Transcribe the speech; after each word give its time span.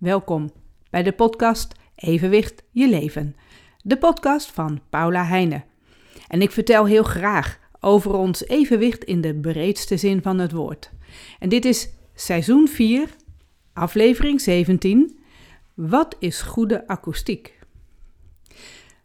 Welkom 0.00 0.50
bij 0.90 1.02
de 1.02 1.12
podcast 1.12 1.74
Evenwicht 1.94 2.62
je 2.70 2.88
leven. 2.88 3.36
De 3.82 3.98
podcast 3.98 4.50
van 4.50 4.80
Paula 4.90 5.24
Heijnen. 5.24 5.64
En 6.28 6.42
ik 6.42 6.50
vertel 6.50 6.86
heel 6.86 7.02
graag 7.02 7.58
over 7.80 8.14
ons 8.14 8.46
evenwicht 8.46 9.04
in 9.04 9.20
de 9.20 9.34
breedste 9.34 9.96
zin 9.96 10.22
van 10.22 10.38
het 10.38 10.52
woord. 10.52 10.90
En 11.38 11.48
dit 11.48 11.64
is 11.64 11.90
seizoen 12.14 12.68
4, 12.68 13.08
aflevering 13.72 14.40
17. 14.40 15.18
Wat 15.74 16.16
is 16.18 16.40
goede 16.40 16.86
akoestiek? 16.86 17.58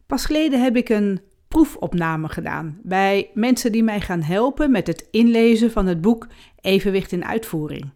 Pas 0.05 0.25
geleden 0.25 0.64
heb 0.64 0.75
ik 0.75 0.89
een 0.89 1.21
proefopname 1.48 2.30
gedaan 2.30 2.80
bij 2.84 3.30
mensen 3.34 3.71
die 3.71 3.84
mij 3.84 4.02
gaan 4.02 4.21
helpen 4.21 4.71
met 4.71 4.88
het 4.88 5.07
inlezen 5.12 5.71
van 5.71 5.86
het 5.86 6.02
boek 6.02 6.27
Evenwicht 6.62 7.12
in 7.12 7.25
Uitvoering. 7.25 7.91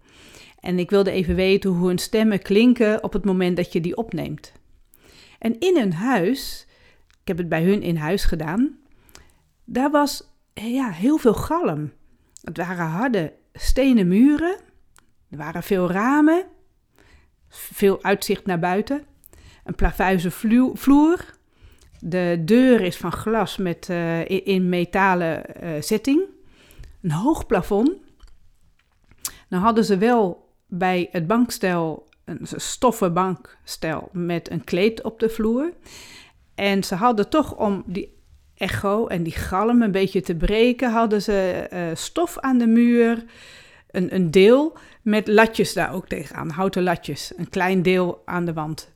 En 0.59 0.79
ik 0.79 0.89
wilde 0.89 1.11
even 1.11 1.35
weten 1.35 1.69
hoe 1.69 1.87
hun 1.87 1.97
stemmen 1.97 2.41
klinken 2.41 3.03
op 3.03 3.13
het 3.13 3.25
moment 3.25 3.57
dat 3.57 3.73
je 3.73 3.81
die 3.81 3.97
opneemt. 3.97 4.51
En 5.39 5.59
in 5.59 5.77
hun 5.77 5.93
huis, 5.93 6.67
ik 7.21 7.27
heb 7.27 7.37
het 7.37 7.49
bij 7.49 7.63
hun 7.63 7.81
in 7.81 7.95
huis 7.95 8.23
gedaan, 8.23 8.77
daar 9.65 9.91
was 9.91 10.23
ja, 10.53 10.89
heel 10.89 11.17
veel 11.17 11.33
galm. 11.33 11.91
Het 12.41 12.57
waren 12.57 12.85
harde 12.85 13.33
stenen 13.53 14.07
muren, 14.07 14.57
er 15.29 15.37
waren 15.37 15.63
veel 15.63 15.91
ramen, 15.91 16.45
veel 17.49 18.03
uitzicht 18.03 18.45
naar 18.45 18.59
buiten, 18.59 19.03
een 19.63 19.75
plavuizen 19.75 20.31
vloer. 20.73 21.37
De 21.99 22.41
deur 22.45 22.81
is 22.81 22.97
van 22.97 23.11
glas 23.11 23.57
met, 23.57 23.87
uh, 23.91 24.29
in, 24.47 24.69
metalen 24.69 25.43
uh, 25.63 25.81
zetting. 25.81 26.21
Een 27.01 27.11
hoog 27.11 27.45
plafond. 27.45 27.91
Nou 29.49 29.63
hadden 29.63 29.85
ze 29.85 29.97
wel 29.97 30.48
bij 30.69 31.07
het 31.11 31.27
bankstel 31.27 32.07
een 32.29 32.47
stoffen 32.55 33.13
bankstel 33.13 34.09
met 34.11 34.51
een 34.51 34.63
kleed 34.63 35.03
op 35.03 35.19
de 35.19 35.29
vloer. 35.29 35.73
En 36.55 36.83
ze 36.83 36.95
hadden 36.95 37.29
toch 37.29 37.55
om 37.55 37.83
die 37.85 38.17
echo 38.55 39.07
en 39.07 39.23
die 39.23 39.33
galm 39.33 39.81
een 39.81 39.91
beetje 39.91 40.21
te 40.21 40.35
breken, 40.35 40.91
hadden 40.91 41.21
ze 41.21 41.69
uh, 41.73 41.79
stof 41.93 42.39
aan 42.39 42.57
de 42.57 42.67
muur, 42.67 43.23
een, 43.91 44.15
een 44.15 44.31
deel 44.31 44.77
met 45.01 45.27
latjes 45.27 45.73
daar 45.73 45.93
ook 45.93 46.07
tegenaan, 46.07 46.49
houten 46.49 46.83
latjes, 46.83 47.33
een 47.37 47.49
klein 47.49 47.81
deel 47.81 48.21
aan 48.25 48.45
de 48.45 48.53
wand. 48.53 48.91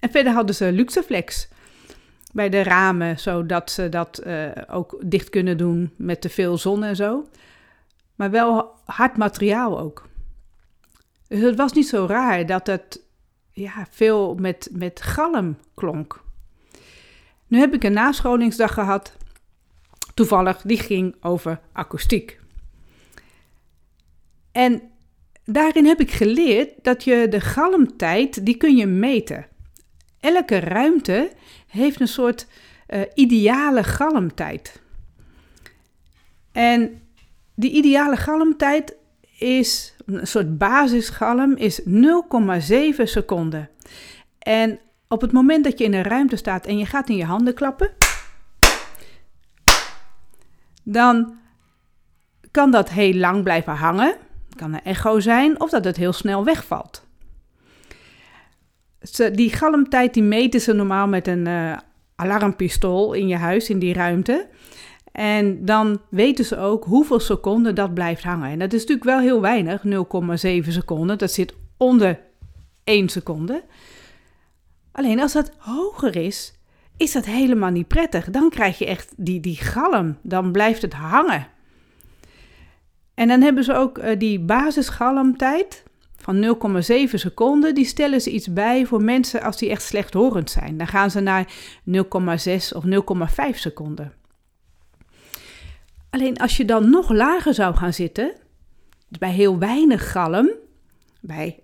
En 0.00 0.10
verder 0.10 0.32
hadden 0.32 0.54
ze 0.54 0.72
luxeflex 0.72 1.48
bij 2.32 2.48
de 2.48 2.62
ramen, 2.62 3.18
zodat 3.18 3.70
ze 3.70 3.88
dat 3.88 4.22
uh, 4.26 4.50
ook 4.70 4.96
dicht 5.04 5.30
kunnen 5.30 5.56
doen 5.56 5.92
met 5.96 6.20
te 6.20 6.28
veel 6.28 6.58
zon 6.58 6.84
en 6.84 6.96
zo. 6.96 7.28
Maar 8.14 8.30
wel 8.30 8.74
hard 8.84 9.16
materiaal 9.16 9.80
ook. 9.80 10.10
Dus 11.32 11.40
het 11.40 11.56
was 11.56 11.72
niet 11.72 11.88
zo 11.88 12.06
raar 12.06 12.46
dat 12.46 12.66
het 12.66 13.00
ja, 13.50 13.86
veel 13.90 14.34
met, 14.34 14.68
met 14.72 15.02
galm 15.02 15.58
klonk. 15.74 16.24
Nu 17.46 17.58
heb 17.58 17.74
ik 17.74 17.84
een 17.84 17.92
nascholingsdag 17.92 18.74
gehad, 18.74 19.16
toevallig, 20.14 20.62
die 20.62 20.78
ging 20.78 21.14
over 21.20 21.60
akoestiek. 21.72 22.40
En 24.52 24.82
daarin 25.44 25.86
heb 25.86 26.00
ik 26.00 26.10
geleerd 26.10 26.70
dat 26.82 27.04
je 27.04 27.26
de 27.28 27.40
galmtijd, 27.40 28.46
die 28.46 28.56
kun 28.56 28.76
je 28.76 28.86
meten. 28.86 29.46
Elke 30.20 30.58
ruimte 30.58 31.32
heeft 31.66 32.00
een 32.00 32.08
soort 32.08 32.46
uh, 32.88 33.00
ideale 33.14 33.84
galmtijd. 33.84 34.80
En 36.52 37.02
die 37.54 37.70
ideale 37.70 38.16
galmtijd 38.16 39.00
is, 39.42 39.94
een 40.06 40.26
soort 40.26 40.58
basisgalm, 40.58 41.56
is 41.56 41.80
0,7 41.80 41.86
seconden. 43.02 43.68
En 44.38 44.78
op 45.08 45.20
het 45.20 45.32
moment 45.32 45.64
dat 45.64 45.78
je 45.78 45.84
in 45.84 45.94
een 45.94 46.02
ruimte 46.02 46.36
staat 46.36 46.66
en 46.66 46.78
je 46.78 46.86
gaat 46.86 47.08
in 47.08 47.16
je 47.16 47.24
handen 47.24 47.54
klappen, 47.54 47.90
dan 50.82 51.36
kan 52.50 52.70
dat 52.70 52.90
heel 52.90 53.14
lang 53.14 53.42
blijven 53.42 53.74
hangen. 53.74 54.16
Kan 54.56 54.72
een 54.72 54.82
echo 54.82 55.20
zijn 55.20 55.60
of 55.60 55.70
dat 55.70 55.84
het 55.84 55.96
heel 55.96 56.12
snel 56.12 56.44
wegvalt. 56.44 57.06
Die 59.32 59.50
galmtijd 59.50 60.14
die 60.14 60.22
meten 60.22 60.60
ze 60.60 60.72
normaal 60.72 61.06
met 61.06 61.26
een 61.26 61.46
uh, 61.46 61.76
alarmpistool 62.16 63.12
in 63.12 63.28
je 63.28 63.36
huis, 63.36 63.70
in 63.70 63.78
die 63.78 63.94
ruimte. 63.94 64.48
En 65.12 65.64
dan 65.64 66.00
weten 66.08 66.44
ze 66.44 66.58
ook 66.58 66.84
hoeveel 66.84 67.20
seconden 67.20 67.74
dat 67.74 67.94
blijft 67.94 68.22
hangen. 68.22 68.50
En 68.50 68.58
dat 68.58 68.72
is 68.72 68.80
natuurlijk 68.80 69.08
wel 69.08 69.20
heel 69.20 69.40
weinig, 69.40 69.82
0,7 70.64 70.68
seconden. 70.68 71.18
Dat 71.18 71.32
zit 71.32 71.54
onder 71.76 72.20
1 72.84 73.08
seconde. 73.08 73.64
Alleen 74.92 75.20
als 75.20 75.32
dat 75.32 75.52
hoger 75.58 76.16
is, 76.16 76.54
is 76.96 77.12
dat 77.12 77.24
helemaal 77.24 77.70
niet 77.70 77.88
prettig. 77.88 78.30
Dan 78.30 78.50
krijg 78.50 78.78
je 78.78 78.86
echt 78.86 79.12
die, 79.16 79.40
die 79.40 79.56
galm. 79.56 80.16
Dan 80.22 80.52
blijft 80.52 80.82
het 80.82 80.92
hangen. 80.92 81.46
En 83.14 83.28
dan 83.28 83.40
hebben 83.40 83.64
ze 83.64 83.74
ook 83.74 83.98
uh, 83.98 84.18
die 84.18 84.40
basisgalmtijd 84.40 85.82
van 86.16 86.56
0,7 87.08 87.14
seconden. 87.14 87.74
Die 87.74 87.84
stellen 87.84 88.20
ze 88.20 88.30
iets 88.30 88.52
bij 88.52 88.86
voor 88.86 89.02
mensen 89.02 89.42
als 89.42 89.58
die 89.58 89.70
echt 89.70 89.82
slechthorend 89.82 90.50
zijn. 90.50 90.76
Dan 90.76 90.86
gaan 90.86 91.10
ze 91.10 91.20
naar 91.20 91.52
0,6 91.90 92.02
of 92.74 92.84
0,5 93.52 93.58
seconden. 93.58 94.12
Alleen 96.12 96.36
als 96.36 96.56
je 96.56 96.64
dan 96.64 96.90
nog 96.90 97.10
lager 97.10 97.54
zou 97.54 97.74
gaan 97.74 97.92
zitten, 97.92 98.32
bij 99.08 99.30
heel 99.30 99.58
weinig 99.58 100.10
galm, 100.10 100.50
bij 101.20 101.60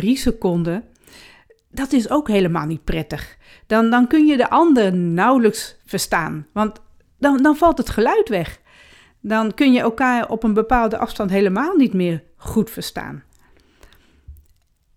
seconden, 0.00 0.84
dat 1.70 1.92
is 1.92 2.10
ook 2.10 2.28
helemaal 2.28 2.66
niet 2.66 2.84
prettig. 2.84 3.36
Dan, 3.66 3.90
dan 3.90 4.06
kun 4.06 4.26
je 4.26 4.36
de 4.36 4.50
ander 4.50 4.94
nauwelijks 4.94 5.76
verstaan, 5.86 6.46
want 6.52 6.80
dan, 7.18 7.42
dan 7.42 7.56
valt 7.56 7.78
het 7.78 7.90
geluid 7.90 8.28
weg. 8.28 8.60
Dan 9.20 9.54
kun 9.54 9.72
je 9.72 9.80
elkaar 9.80 10.28
op 10.28 10.42
een 10.42 10.54
bepaalde 10.54 10.98
afstand 10.98 11.30
helemaal 11.30 11.76
niet 11.76 11.94
meer 11.94 12.22
goed 12.36 12.70
verstaan. 12.70 13.22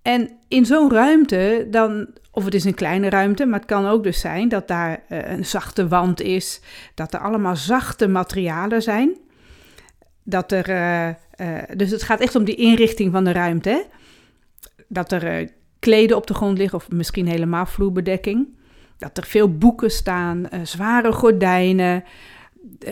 En 0.02 0.32
in 0.48 0.66
zo'n 0.66 0.92
ruimte, 0.92 1.68
dan, 1.72 2.08
of 2.36 2.46
het 2.46 2.54
is 2.54 2.64
een 2.64 2.74
kleine 2.74 3.10
ruimte, 3.10 3.46
maar 3.46 3.60
het 3.60 3.68
kan 3.68 3.86
ook 3.86 4.04
dus 4.04 4.20
zijn 4.20 4.50
dat 4.50 4.68
daar 4.68 5.04
uh, 5.10 5.32
een 5.32 5.46
zachte 5.46 5.88
wand 5.88 6.22
is, 6.22 6.62
dat 6.94 7.14
er 7.14 7.20
allemaal 7.20 7.56
zachte 7.56 8.08
materialen 8.08 8.82
zijn. 8.82 9.18
Dat 10.24 10.52
er, 10.52 10.70
uh, 10.70 11.08
uh, 11.08 11.64
dus 11.76 11.92
het 11.92 12.04
gaat 12.04 12.20
echt 12.20 12.36
om 12.36 12.44
die 12.44 12.56
inrichting 12.56 13.12
van 13.12 13.24
de 13.24 13.32
ruimte. 13.32 13.70
Hè? 13.70 13.82
Dat 14.88 15.12
er 15.12 15.50
kleden 15.80 16.18
op 16.18 16.28
de 16.28 16.34
grond 16.34 16.58
liggen 16.58 16.78
of 16.78 16.90
misschien 16.90 17.28
helemaal 17.28 17.66
vloerbedekking. 17.66 18.48
Dat 18.98 19.18
er 19.18 19.26
veel 19.26 19.58
boeken 19.58 19.92
staan, 19.92 20.48
zware 20.64 21.12
gordijnen, 21.12 22.04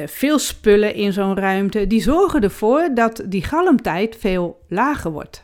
veel 0.06 0.40
spullen 0.40 0.94
in 0.94 1.14
zo'n 1.14 1.36
ruimte. 1.36 1.88
Die 1.88 2.02
zorgen 2.02 2.42
ervoor 2.42 2.90
dat 2.94 3.24
die 3.28 3.44
galmtijd 3.44 4.16
veel 4.20 4.66
lager 4.68 5.12
wordt. 5.12 5.44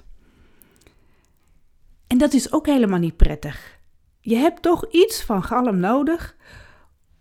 En 2.07 2.17
dat 2.17 2.33
is 2.33 2.51
ook 2.51 2.65
helemaal 2.65 2.99
niet 2.99 3.17
prettig. 3.17 3.76
Je 4.27 4.35
hebt 4.35 4.61
toch 4.61 4.85
iets 4.91 5.23
van 5.23 5.43
galm 5.43 5.79
nodig 5.79 6.35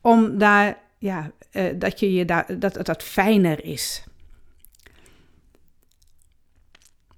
om 0.01 0.39
daar, 0.39 0.79
ja, 0.99 1.31
uh, 1.53 1.65
dat, 1.79 2.01
je 2.01 2.13
je 2.13 2.25
daar, 2.25 2.59
dat, 2.59 2.75
dat 2.75 2.87
dat 2.87 3.03
fijner 3.03 3.65
is. 3.65 4.05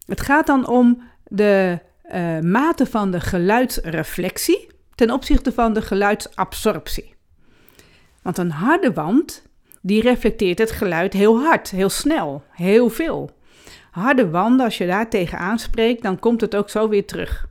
Het 0.06 0.21
gaat 0.21 0.47
dan 0.47 0.66
om 0.66 1.03
de 1.25 1.78
uh, 2.15 2.38
mate 2.41 2.87
van 2.87 3.10
de 3.10 3.21
geluidsreflectie 3.21 4.66
ten 4.94 5.10
opzichte 5.10 5.53
van 5.53 5.72
de 5.72 5.82
geluidsabsorptie. 5.82 7.15
Want 8.22 8.38
een 8.38 8.50
harde 8.50 8.93
wand, 8.93 9.47
die 9.81 10.03
reflecteert 10.03 10.59
het 10.59 10.70
geluid 10.70 11.12
heel 11.12 11.41
hard, 11.41 11.70
heel 11.70 11.91
snel, 11.91 12.44
heel 12.50 12.88
veel. 12.91 13.31
Harde 13.91 14.31
wanden, 14.31 14.65
als 14.65 14.78
je 14.78 14.87
daar 14.87 15.10
tegen 15.10 15.38
aanspreekt, 15.38 16.03
dan 16.03 16.19
komt 16.19 16.41
het 16.41 16.56
ook 16.56 16.70
zo 16.70 16.88
weer 16.88 17.06
terug. 17.06 17.49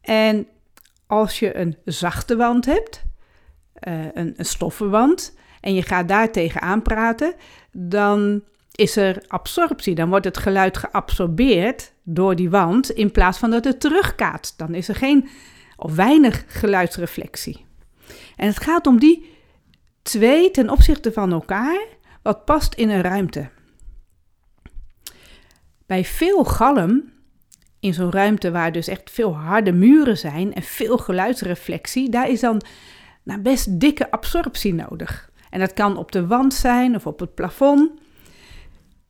En 0.00 0.46
als 1.08 1.38
je 1.38 1.56
een 1.56 1.76
zachte 1.84 2.36
wand 2.36 2.66
hebt, 2.66 3.02
uh, 3.88 4.04
een, 4.14 4.34
een 4.36 4.44
stoffen 4.44 4.90
wand, 4.90 5.36
en 5.60 5.74
je 5.74 5.82
gaat 5.82 6.08
daar 6.08 6.32
tegenaan 6.32 6.82
praten, 6.82 7.34
dan 7.72 8.42
is 8.72 8.96
er 8.96 9.24
absorptie. 9.26 9.94
Dan 9.94 10.08
wordt 10.08 10.24
het 10.24 10.38
geluid 10.38 10.76
geabsorbeerd 10.76 11.92
door 12.02 12.36
die 12.36 12.50
wand 12.50 12.90
in 12.90 13.10
plaats 13.10 13.38
van 13.38 13.50
dat 13.50 13.64
het 13.64 13.80
terugkaatst. 13.80 14.58
Dan 14.58 14.74
is 14.74 14.88
er 14.88 14.94
geen 14.94 15.28
of 15.76 15.94
weinig 15.94 16.44
geluidsreflectie. 16.46 17.64
En 18.36 18.46
het 18.46 18.60
gaat 18.60 18.86
om 18.86 18.98
die 18.98 19.36
twee 20.02 20.50
ten 20.50 20.70
opzichte 20.70 21.12
van 21.12 21.32
elkaar, 21.32 21.80
wat 22.22 22.44
past 22.44 22.74
in 22.74 22.90
een 22.90 23.02
ruimte. 23.02 23.48
Bij 25.86 26.04
veel 26.04 26.44
galm 26.44 27.12
in 27.80 27.94
zo'n 27.94 28.12
ruimte 28.12 28.50
waar 28.50 28.72
dus 28.72 28.88
echt 28.88 29.10
veel 29.10 29.36
harde 29.36 29.72
muren 29.72 30.18
zijn 30.18 30.54
en 30.54 30.62
veel 30.62 30.98
geluidsreflectie, 30.98 32.10
daar 32.10 32.28
is 32.28 32.40
dan 32.40 32.62
nou, 33.22 33.40
best 33.40 33.80
dikke 33.80 34.10
absorptie 34.10 34.74
nodig. 34.74 35.30
En 35.50 35.60
dat 35.60 35.72
kan 35.72 35.96
op 35.96 36.12
de 36.12 36.26
wand 36.26 36.54
zijn 36.54 36.94
of 36.94 37.06
op 37.06 37.20
het 37.20 37.34
plafond. 37.34 37.90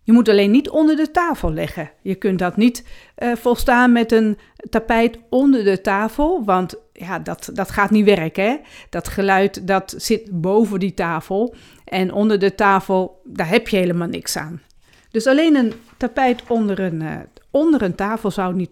Je 0.03 0.13
moet 0.13 0.29
alleen 0.29 0.51
niet 0.51 0.69
onder 0.69 0.97
de 0.97 1.11
tafel 1.11 1.53
leggen. 1.53 1.91
Je 2.03 2.15
kunt 2.15 2.39
dat 2.39 2.57
niet 2.57 2.87
uh, 3.19 3.35
volstaan 3.35 3.93
met 3.93 4.13
een 4.13 4.39
tapijt 4.71 5.19
onder 5.31 5.65
de 5.65 5.81
tafel, 5.81 6.45
want 6.45 6.75
ja, 6.93 7.19
dat, 7.19 7.51
dat 7.53 7.71
gaat 7.71 7.91
niet 7.91 8.05
werken. 8.05 8.45
Hè? 8.45 8.57
Dat 8.91 9.09
geluid 9.09 9.67
dat 9.67 9.95
zit 9.97 10.41
boven 10.41 10.79
die 10.79 10.95
tafel 10.95 11.55
en 11.85 12.13
onder 12.13 12.39
de 12.39 12.55
tafel, 12.55 13.21
daar 13.25 13.49
heb 13.49 13.69
je 13.69 13.77
helemaal 13.77 14.09
niks 14.09 14.37
aan. 14.37 14.61
Dus 15.11 15.27
alleen 15.27 15.55
een 15.57 15.73
tapijt 15.97 16.47
onder 16.47 16.81
een, 16.81 17.03
uh, 17.03 17.19
onder 17.51 17.83
een 17.83 17.95
tafel 17.95 18.31
zou 18.31 18.55
niet, 18.55 18.71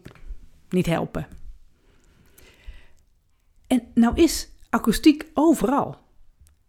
niet 0.69 0.87
helpen. 0.87 1.27
En 3.67 3.83
nou 3.95 4.17
is 4.23 4.49
akoestiek 4.71 5.27
overal. 5.35 5.97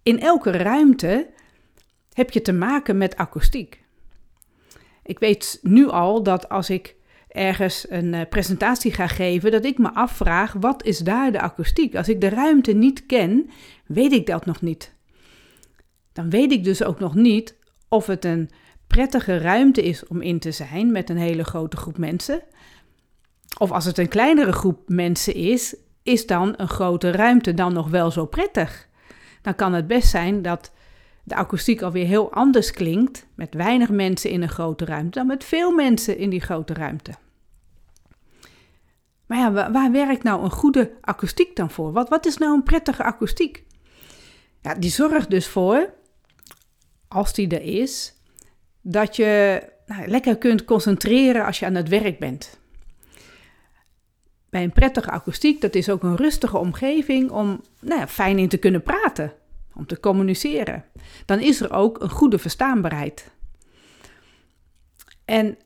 In 0.03 0.19
elke 0.19 0.51
ruimte 0.51 1.29
heb 2.13 2.31
je 2.31 2.41
te 2.41 2.53
maken 2.53 2.97
met 2.97 3.15
akoestiek. 3.15 3.85
Ik 5.03 5.19
weet 5.19 5.59
nu 5.61 5.87
al 5.87 6.23
dat 6.23 6.49
als 6.49 6.69
ik 6.69 6.95
ergens 7.27 7.85
een 7.89 8.13
uh, 8.13 8.21
presentatie 8.29 8.91
ga 8.93 9.07
geven, 9.07 9.51
dat 9.51 9.65
ik 9.65 9.77
me 9.77 9.93
afvraag: 9.93 10.53
wat 10.53 10.83
is 10.83 10.99
daar 10.99 11.31
de 11.31 11.41
akoestiek? 11.41 11.95
Als 11.95 12.09
ik 12.09 12.21
de 12.21 12.29
ruimte 12.29 12.73
niet 12.73 13.05
ken, 13.05 13.49
weet 13.85 14.11
ik 14.11 14.25
dat 14.25 14.45
nog 14.45 14.61
niet. 14.61 14.95
Dan 16.13 16.29
weet 16.29 16.51
ik 16.51 16.63
dus 16.63 16.83
ook 16.83 16.99
nog 16.99 17.15
niet 17.15 17.55
of 17.87 18.05
het 18.07 18.25
een 18.25 18.49
prettige 18.87 19.37
ruimte 19.37 19.83
is 19.83 20.07
om 20.07 20.21
in 20.21 20.39
te 20.39 20.51
zijn 20.51 20.91
met 20.91 21.09
een 21.09 21.17
hele 21.17 21.43
grote 21.43 21.77
groep 21.77 21.97
mensen. 21.97 22.41
Of 23.57 23.71
als 23.71 23.85
het 23.85 23.97
een 23.97 24.07
kleinere 24.07 24.51
groep 24.51 24.79
mensen 24.87 25.33
is, 25.33 25.75
is 26.03 26.25
dan 26.25 26.53
een 26.57 26.67
grote 26.67 27.11
ruimte 27.11 27.53
dan 27.53 27.73
nog 27.73 27.89
wel 27.89 28.11
zo 28.11 28.25
prettig? 28.25 28.87
Dan 29.41 29.55
kan 29.55 29.73
het 29.73 29.87
best 29.87 30.09
zijn 30.09 30.41
dat 30.41 30.71
de 31.23 31.35
akoestiek 31.35 31.81
alweer 31.81 32.05
heel 32.05 32.31
anders 32.31 32.71
klinkt 32.71 33.27
met 33.35 33.53
weinig 33.53 33.89
mensen 33.89 34.29
in 34.29 34.41
een 34.41 34.49
grote 34.49 34.85
ruimte 34.85 35.17
dan 35.17 35.27
met 35.27 35.43
veel 35.43 35.71
mensen 35.71 36.17
in 36.17 36.29
die 36.29 36.41
grote 36.41 36.73
ruimte. 36.73 37.11
Maar 39.25 39.37
ja, 39.37 39.71
waar 39.71 39.91
werkt 39.91 40.23
nou 40.23 40.43
een 40.43 40.51
goede 40.51 40.91
akoestiek 41.01 41.55
dan 41.55 41.69
voor? 41.69 41.91
Wat, 41.91 42.09
wat 42.09 42.25
is 42.25 42.37
nou 42.37 42.53
een 42.53 42.63
prettige 42.63 43.03
akoestiek? 43.03 43.65
Ja, 44.61 44.73
die 44.73 44.89
zorgt 44.89 45.29
dus 45.29 45.47
voor, 45.47 45.93
als 47.07 47.33
die 47.33 47.49
er 47.49 47.81
is, 47.81 48.16
dat 48.89 49.15
je 49.15 49.61
nou, 49.85 50.07
lekker 50.07 50.37
kunt 50.37 50.65
concentreren 50.65 51.45
als 51.45 51.59
je 51.59 51.65
aan 51.65 51.75
het 51.75 51.89
werk 51.89 52.19
bent. 52.19 52.59
Bij 54.49 54.63
een 54.63 54.71
prettige 54.71 55.09
akoestiek, 55.09 55.61
dat 55.61 55.75
is 55.75 55.89
ook 55.89 56.03
een 56.03 56.15
rustige 56.15 56.57
omgeving 56.57 57.31
om 57.31 57.61
nou 57.79 57.99
ja, 57.99 58.07
fijn 58.07 58.39
in 58.39 58.49
te 58.49 58.57
kunnen 58.57 58.83
praten, 58.83 59.33
om 59.73 59.85
te 59.85 59.99
communiceren. 59.99 60.85
Dan 61.25 61.39
is 61.39 61.61
er 61.61 61.73
ook 61.73 62.01
een 62.01 62.09
goede 62.09 62.37
verstaanbaarheid. 62.37 63.31
En 65.25 65.57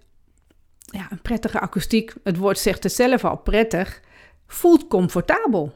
ja, 0.85 1.07
een 1.11 1.21
prettige 1.21 1.59
akoestiek, 1.59 2.13
het 2.23 2.37
woord 2.37 2.59
zegt 2.59 2.83
het 2.83 2.93
zelf 2.93 3.25
al, 3.25 3.37
prettig, 3.37 4.01
voelt 4.47 4.87
comfortabel. 4.87 5.75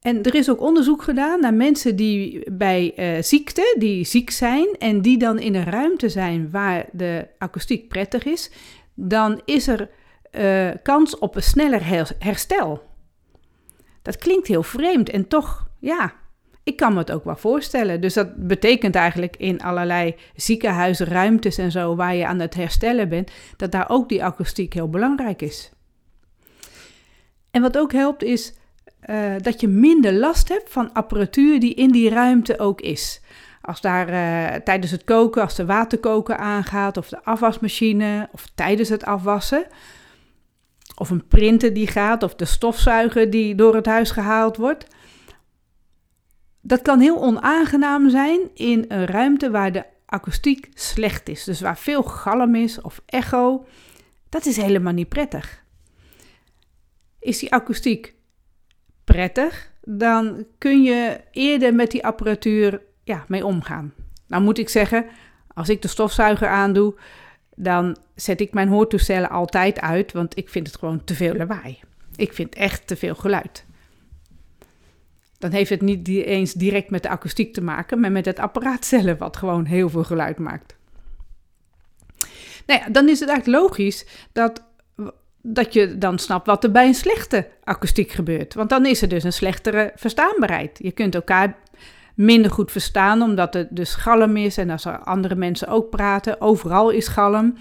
En 0.00 0.22
er 0.22 0.34
is 0.34 0.50
ook 0.50 0.60
onderzoek 0.60 1.02
gedaan 1.02 1.40
naar 1.40 1.54
mensen 1.54 1.96
die 1.96 2.50
bij 2.52 2.92
uh, 2.96 3.22
ziekte, 3.22 3.76
die 3.78 4.04
ziek 4.04 4.30
zijn 4.30 4.68
en 4.78 5.02
die 5.02 5.18
dan 5.18 5.38
in 5.38 5.54
een 5.54 5.64
ruimte 5.64 6.08
zijn 6.08 6.50
waar 6.50 6.86
de 6.92 7.26
akoestiek 7.38 7.88
prettig 7.88 8.24
is, 8.24 8.50
dan 8.94 9.40
is 9.44 9.68
er 9.68 9.88
uh, 10.32 10.70
kans 10.82 11.18
op 11.18 11.36
een 11.36 11.42
sneller 11.42 11.82
herstel. 12.18 12.82
Dat 14.02 14.16
klinkt 14.16 14.46
heel 14.46 14.62
vreemd 14.62 15.10
en 15.10 15.28
toch, 15.28 15.68
ja, 15.78 16.12
ik 16.62 16.76
kan 16.76 16.92
me 16.92 16.98
het 16.98 17.12
ook 17.12 17.24
wel 17.24 17.36
voorstellen. 17.36 18.00
Dus 18.00 18.14
dat 18.14 18.46
betekent 18.46 18.94
eigenlijk 18.94 19.36
in 19.36 19.60
allerlei 19.60 20.14
ziekenhuisruimtes 20.34 21.58
en 21.58 21.70
zo, 21.70 21.96
waar 21.96 22.14
je 22.14 22.26
aan 22.26 22.40
het 22.40 22.54
herstellen 22.54 23.08
bent, 23.08 23.30
dat 23.56 23.72
daar 23.72 23.88
ook 23.88 24.08
die 24.08 24.24
akoestiek 24.24 24.72
heel 24.72 24.88
belangrijk 24.88 25.42
is. 25.42 25.72
En 27.50 27.62
wat 27.62 27.78
ook 27.78 27.92
helpt 27.92 28.22
is 28.22 28.54
uh, 29.06 29.34
dat 29.40 29.60
je 29.60 29.68
minder 29.68 30.12
last 30.12 30.48
hebt 30.48 30.70
van 30.70 30.92
apparatuur 30.92 31.60
die 31.60 31.74
in 31.74 31.90
die 31.90 32.10
ruimte 32.10 32.58
ook 32.58 32.80
is. 32.80 33.20
Als 33.60 33.80
daar 33.80 34.08
uh, 34.08 34.60
tijdens 34.60 34.92
het 34.92 35.04
koken, 35.04 35.42
als 35.42 35.54
de 35.54 35.66
waterkoker 35.66 36.36
aangaat, 36.36 36.96
of 36.96 37.08
de 37.08 37.24
afwasmachine, 37.24 38.28
of 38.32 38.46
tijdens 38.54 38.88
het 38.88 39.04
afwassen, 39.04 39.66
of 40.96 41.10
een 41.10 41.26
printer 41.26 41.74
die 41.74 41.86
gaat, 41.86 42.22
of 42.22 42.34
de 42.34 42.44
stofzuiger 42.44 43.30
die 43.30 43.54
door 43.54 43.74
het 43.74 43.86
huis 43.86 44.10
gehaald 44.10 44.56
wordt. 44.56 44.86
Dat 46.60 46.82
kan 46.82 47.00
heel 47.00 47.22
onaangenaam 47.22 48.10
zijn 48.10 48.40
in 48.54 48.84
een 48.88 49.06
ruimte 49.06 49.50
waar 49.50 49.72
de 49.72 49.84
akoestiek 50.06 50.68
slecht 50.74 51.28
is. 51.28 51.44
Dus 51.44 51.60
waar 51.60 51.78
veel 51.78 52.02
galm 52.02 52.54
is 52.54 52.80
of 52.80 53.02
echo. 53.06 53.66
Dat 54.28 54.46
is 54.46 54.56
helemaal 54.56 54.92
niet 54.92 55.08
prettig. 55.08 55.64
Is 57.18 57.38
die 57.38 57.52
akoestiek 57.52 58.14
prettig, 59.12 59.70
dan 59.84 60.44
kun 60.58 60.82
je 60.82 61.20
eerder 61.30 61.74
met 61.74 61.90
die 61.90 62.04
apparatuur 62.04 62.82
ja, 63.04 63.24
mee 63.28 63.46
omgaan. 63.46 63.92
Nou 64.26 64.42
moet 64.42 64.58
ik 64.58 64.68
zeggen, 64.68 65.06
als 65.54 65.68
ik 65.68 65.82
de 65.82 65.88
stofzuiger 65.88 66.48
aandoe, 66.48 66.94
dan 67.56 67.96
zet 68.14 68.40
ik 68.40 68.52
mijn 68.52 68.68
hoortoestellen 68.68 69.30
altijd 69.30 69.80
uit, 69.80 70.12
want 70.12 70.38
ik 70.38 70.48
vind 70.48 70.66
het 70.66 70.76
gewoon 70.76 71.04
te 71.04 71.14
veel 71.14 71.34
lawaai. 71.34 71.78
Ik 72.16 72.32
vind 72.32 72.54
echt 72.54 72.86
te 72.86 72.96
veel 72.96 73.14
geluid. 73.14 73.64
Dan 75.38 75.50
heeft 75.50 75.70
het 75.70 75.80
niet 75.80 76.08
eens 76.08 76.52
direct 76.52 76.90
met 76.90 77.02
de 77.02 77.08
akoestiek 77.08 77.54
te 77.54 77.60
maken, 77.60 78.00
maar 78.00 78.12
met 78.12 78.24
het 78.24 78.38
apparaat 78.38 78.84
zelf, 78.84 79.18
wat 79.18 79.36
gewoon 79.36 79.64
heel 79.64 79.88
veel 79.88 80.04
geluid 80.04 80.38
maakt. 80.38 80.76
Nou 82.66 82.80
ja, 82.80 82.88
dan 82.88 83.08
is 83.08 83.20
het 83.20 83.28
eigenlijk 83.28 83.62
logisch 83.62 84.06
dat, 84.32 84.62
dat 85.42 85.72
je 85.72 85.98
dan 85.98 86.18
snapt 86.18 86.46
wat 86.46 86.64
er 86.64 86.70
bij 86.70 86.86
een 86.86 86.94
slechte 86.94 87.48
akoestiek 87.64 88.10
gebeurt. 88.10 88.54
Want 88.54 88.70
dan 88.70 88.86
is 88.86 89.02
er 89.02 89.08
dus 89.08 89.24
een 89.24 89.32
slechtere 89.32 89.92
verstaanbaarheid. 89.94 90.78
Je 90.82 90.92
kunt 90.92 91.14
elkaar 91.14 91.56
minder 92.14 92.50
goed 92.50 92.70
verstaan, 92.70 93.22
omdat 93.22 93.54
het 93.54 93.68
dus 93.70 93.94
galm 93.94 94.36
is. 94.36 94.58
En 94.58 94.70
als 94.70 94.84
er 94.84 94.98
andere 94.98 95.34
mensen 95.34 95.68
ook 95.68 95.90
praten, 95.90 96.40
overal 96.40 96.90
is 96.90 97.08
galm. 97.08 97.56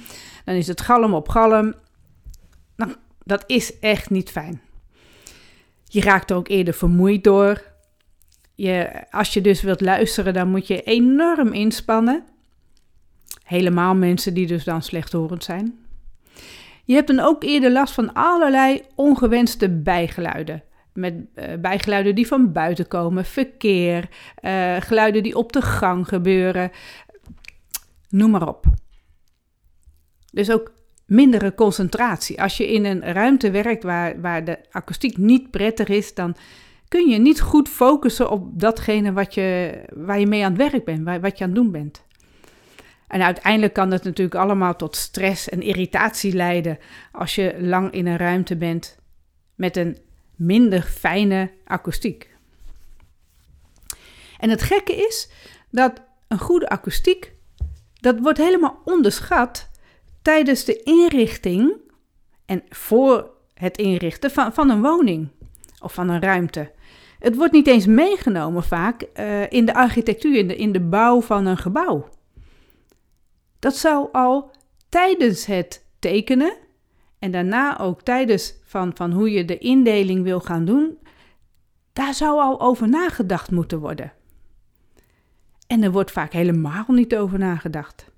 Dan 0.46 0.56
is 0.56 0.68
het 0.68 0.82
galm 0.82 1.14
op 1.14 1.30
galm. 1.30 1.74
Nou, 2.76 2.96
dat 3.24 3.44
is 3.48 3.80
echt 3.80 4.10
niet 4.10 4.30
fijn. 4.30 4.62
Je 5.86 6.02
raakt 6.02 6.30
er 6.30 6.36
ook 6.36 6.48
eerder 6.48 6.74
vermoeid 6.74 7.24
door. 7.24 7.64
Je, 8.56 9.04
als 9.12 9.34
je 9.34 9.42
dus 9.42 9.62
wilt 9.62 9.82
luisteren, 9.82 10.34
dan 10.34 10.50
moet 10.50 10.68
je 10.68 10.82
enorm 10.82 11.54
inspannen. 11.54 12.24
Helemaal 13.44 13.96
mensen 13.96 14.34
die 14.34 14.48
dus 14.48 14.64
dan 14.64 14.82
slechthorend 14.82 15.44
zijn. 15.44 15.80
Je 16.90 16.96
hebt 16.96 17.08
dan 17.08 17.20
ook 17.20 17.44
eerder 17.44 17.72
last 17.72 17.94
van 17.94 18.14
allerlei 18.14 18.82
ongewenste 18.96 19.70
bijgeluiden. 19.70 20.64
Met 20.94 21.14
uh, 21.14 21.46
bijgeluiden 21.62 22.16
die 22.16 22.28
van 22.28 22.52
buiten 22.52 22.88
komen, 22.88 23.26
verkeer, 23.26 24.10
uh, 24.42 24.76
geluiden 24.80 25.24
die 25.24 25.36
op 25.36 25.54
de 25.54 25.62
gang 25.62 26.08
gebeuren. 26.08 26.72
Noem 28.10 28.32
maar 28.32 28.48
op. 28.48 28.66
Dus 30.32 30.52
ook 30.52 30.72
mindere 31.06 31.56
concentratie. 31.56 32.42
Als 32.42 32.58
je 32.58 32.72
in 32.72 32.86
een 32.86 33.02
ruimte 33.02 33.52
werkt 33.52 33.84
waar, 33.84 34.22
waar 34.22 34.46
de 34.46 34.60
akoestiek 34.72 35.18
niet 35.18 35.52
prettig 35.52 35.88
is, 35.88 36.14
dan 36.14 36.36
kun 36.88 37.10
je 37.10 37.18
niet 37.18 37.42
goed 37.42 37.70
focussen 37.70 38.30
op 38.32 38.60
datgene 38.60 39.14
wat 39.14 39.34
je, 39.34 39.80
waar 39.96 40.20
je 40.20 40.28
mee 40.28 40.46
aan 40.46 40.54
het 40.58 40.72
werk 40.72 40.86
bent, 40.86 41.22
wat 41.22 41.38
je 41.38 41.44
aan 41.44 41.50
het 41.50 41.60
doen 41.60 41.72
bent. 41.72 42.08
En 43.10 43.22
uiteindelijk 43.22 43.74
kan 43.74 43.90
dat 43.90 44.04
natuurlijk 44.04 44.36
allemaal 44.36 44.76
tot 44.76 44.96
stress 44.96 45.50
en 45.50 45.62
irritatie 45.62 46.34
leiden 46.34 46.80
als 47.12 47.36
je 47.36 47.56
lang 47.60 47.92
in 47.92 48.08
een 48.08 48.18
ruimte 48.18 48.56
bent 48.56 48.98
met 49.56 49.78
een 49.78 49.98
minder 50.36 50.82
fijne 50.82 51.52
akoestiek. 51.66 52.30
En 54.38 54.50
het 54.50 54.62
gekke 54.62 54.96
is 54.96 55.30
dat 55.70 56.02
een 56.28 56.40
goede 56.40 56.70
akoestiek, 56.70 57.34
dat 57.94 58.20
wordt 58.20 58.38
helemaal 58.38 58.82
onderschat 58.86 59.70
tijdens 60.22 60.66
de 60.66 60.84
inrichting 60.84 61.74
en 62.46 62.64
voor 62.70 63.32
het 63.54 63.78
inrichten 63.78 64.32
van, 64.32 64.54
van 64.54 64.70
een 64.70 64.82
woning 64.82 65.30
of 65.80 65.94
van 65.94 66.10
een 66.10 66.22
ruimte. 66.22 66.72
Het 67.20 67.36
wordt 67.36 67.54
niet 67.54 67.68
eens 67.68 67.86
meegenomen 67.86 68.64
vaak 68.64 69.08
uh, 69.20 69.52
in 69.52 69.66
de 69.66 69.74
architectuur, 69.74 70.38
in 70.38 70.48
de, 70.48 70.56
in 70.56 70.72
de 70.72 70.80
bouw 70.80 71.22
van 71.22 71.46
een 71.46 71.58
gebouw. 71.58 72.10
Dat 73.60 73.76
zou 73.76 74.10
al 74.12 74.52
tijdens 74.90 75.46
het 75.46 75.86
tekenen 76.00 76.58
en 77.20 77.32
daarna 77.32 77.80
ook 77.80 78.02
tijdens 78.02 78.54
van, 78.64 78.92
van 78.96 79.12
hoe 79.12 79.32
je 79.32 79.46
de 79.46 79.58
indeling 79.58 80.24
wil 80.24 80.40
gaan 80.40 80.66
doen, 80.66 80.98
daar 81.94 82.14
zou 82.14 82.40
al 82.40 82.62
over 82.62 82.90
nagedacht 82.90 83.52
moeten 83.52 83.80
worden. 83.80 84.14
En 85.68 85.84
er 85.84 85.92
wordt 85.92 86.12
vaak 86.12 86.34
helemaal 86.34 86.86
niet 86.88 87.16
over 87.16 87.40
nagedacht. 87.40 88.12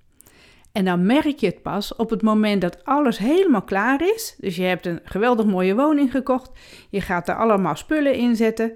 En 0.71 0.85
dan 0.85 1.05
merk 1.05 1.39
je 1.39 1.45
het 1.45 1.61
pas 1.61 1.95
op 1.95 2.09
het 2.09 2.21
moment 2.21 2.61
dat 2.61 2.85
alles 2.85 3.17
helemaal 3.17 3.61
klaar 3.61 4.01
is. 4.01 4.35
Dus 4.37 4.55
je 4.55 4.63
hebt 4.63 4.85
een 4.85 4.99
geweldig 5.03 5.45
mooie 5.45 5.75
woning 5.75 6.11
gekocht. 6.11 6.51
Je 6.89 7.01
gaat 7.01 7.27
er 7.27 7.35
allemaal 7.35 7.75
spullen 7.75 8.15
in 8.15 8.35
zetten. 8.35 8.73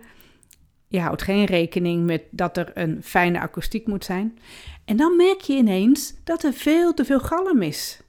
Je 0.87 0.99
houdt 0.99 1.21
geen 1.21 1.45
rekening 1.45 2.05
met 2.05 2.23
dat 2.31 2.57
er 2.57 2.71
een 2.73 3.03
fijne 3.03 3.39
akoestiek 3.39 3.87
moet 3.87 4.05
zijn. 4.05 4.37
En 4.85 4.97
dan 4.97 5.15
merk 5.15 5.41
je 5.41 5.53
ineens 5.53 6.13
dat 6.23 6.43
er 6.43 6.53
veel 6.53 6.93
te 6.93 7.05
veel 7.05 7.19
galm 7.19 7.61
is. 7.61 7.99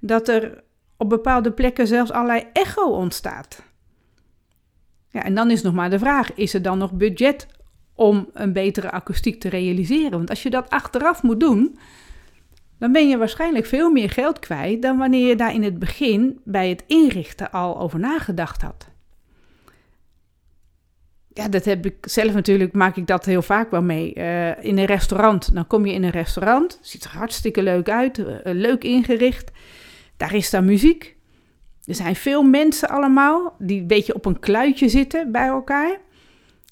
Dat 0.00 0.28
er 0.28 0.62
op 0.96 1.08
bepaalde 1.08 1.52
plekken 1.52 1.86
zelfs 1.86 2.10
allerlei 2.10 2.44
echo 2.52 2.90
ontstaat. 2.90 3.62
Ja, 5.10 5.22
en 5.22 5.34
dan 5.34 5.50
is 5.50 5.62
nog 5.62 5.74
maar 5.74 5.90
de 5.90 5.98
vraag: 5.98 6.34
is 6.34 6.54
er 6.54 6.62
dan 6.62 6.78
nog 6.78 6.92
budget 6.92 7.46
om 7.94 8.28
een 8.32 8.52
betere 8.52 8.90
akoestiek 8.90 9.40
te 9.40 9.48
realiseren? 9.48 10.10
Want 10.10 10.30
als 10.30 10.42
je 10.42 10.50
dat 10.50 10.70
achteraf 10.70 11.22
moet 11.22 11.40
doen, 11.40 11.78
dan 12.78 12.92
ben 12.92 13.08
je 13.08 13.16
waarschijnlijk 13.16 13.66
veel 13.66 13.90
meer 13.90 14.10
geld 14.10 14.38
kwijt 14.38 14.82
dan 14.82 14.98
wanneer 14.98 15.28
je 15.28 15.36
daar 15.36 15.54
in 15.54 15.62
het 15.62 15.78
begin 15.78 16.40
bij 16.44 16.68
het 16.68 16.84
inrichten 16.86 17.50
al 17.50 17.80
over 17.80 17.98
nagedacht 17.98 18.62
had. 18.62 18.88
Ja, 21.38 21.48
dat 21.48 21.64
heb 21.64 21.86
ik 21.86 21.94
zelf 22.00 22.32
natuurlijk, 22.32 22.72
maak 22.72 22.96
ik 22.96 23.06
dat 23.06 23.24
heel 23.24 23.42
vaak 23.42 23.70
wel 23.70 23.82
mee. 23.82 24.14
Uh, 24.14 24.64
in 24.64 24.78
een 24.78 24.84
restaurant, 24.84 25.54
dan 25.54 25.66
kom 25.66 25.86
je 25.86 25.92
in 25.92 26.02
een 26.02 26.10
restaurant, 26.10 26.78
ziet 26.82 27.04
er 27.04 27.10
hartstikke 27.10 27.62
leuk 27.62 27.88
uit, 27.88 28.18
uh, 28.18 28.26
leuk 28.42 28.84
ingericht. 28.84 29.50
Daar 30.16 30.34
is 30.34 30.50
dan 30.50 30.64
muziek. 30.64 31.16
Er 31.84 31.94
zijn 31.94 32.16
veel 32.16 32.42
mensen 32.42 32.88
allemaal 32.88 33.54
die 33.58 33.80
een 33.80 33.86
beetje 33.86 34.14
op 34.14 34.24
een 34.24 34.38
kluitje 34.38 34.88
zitten 34.88 35.32
bij 35.32 35.46
elkaar. 35.46 35.90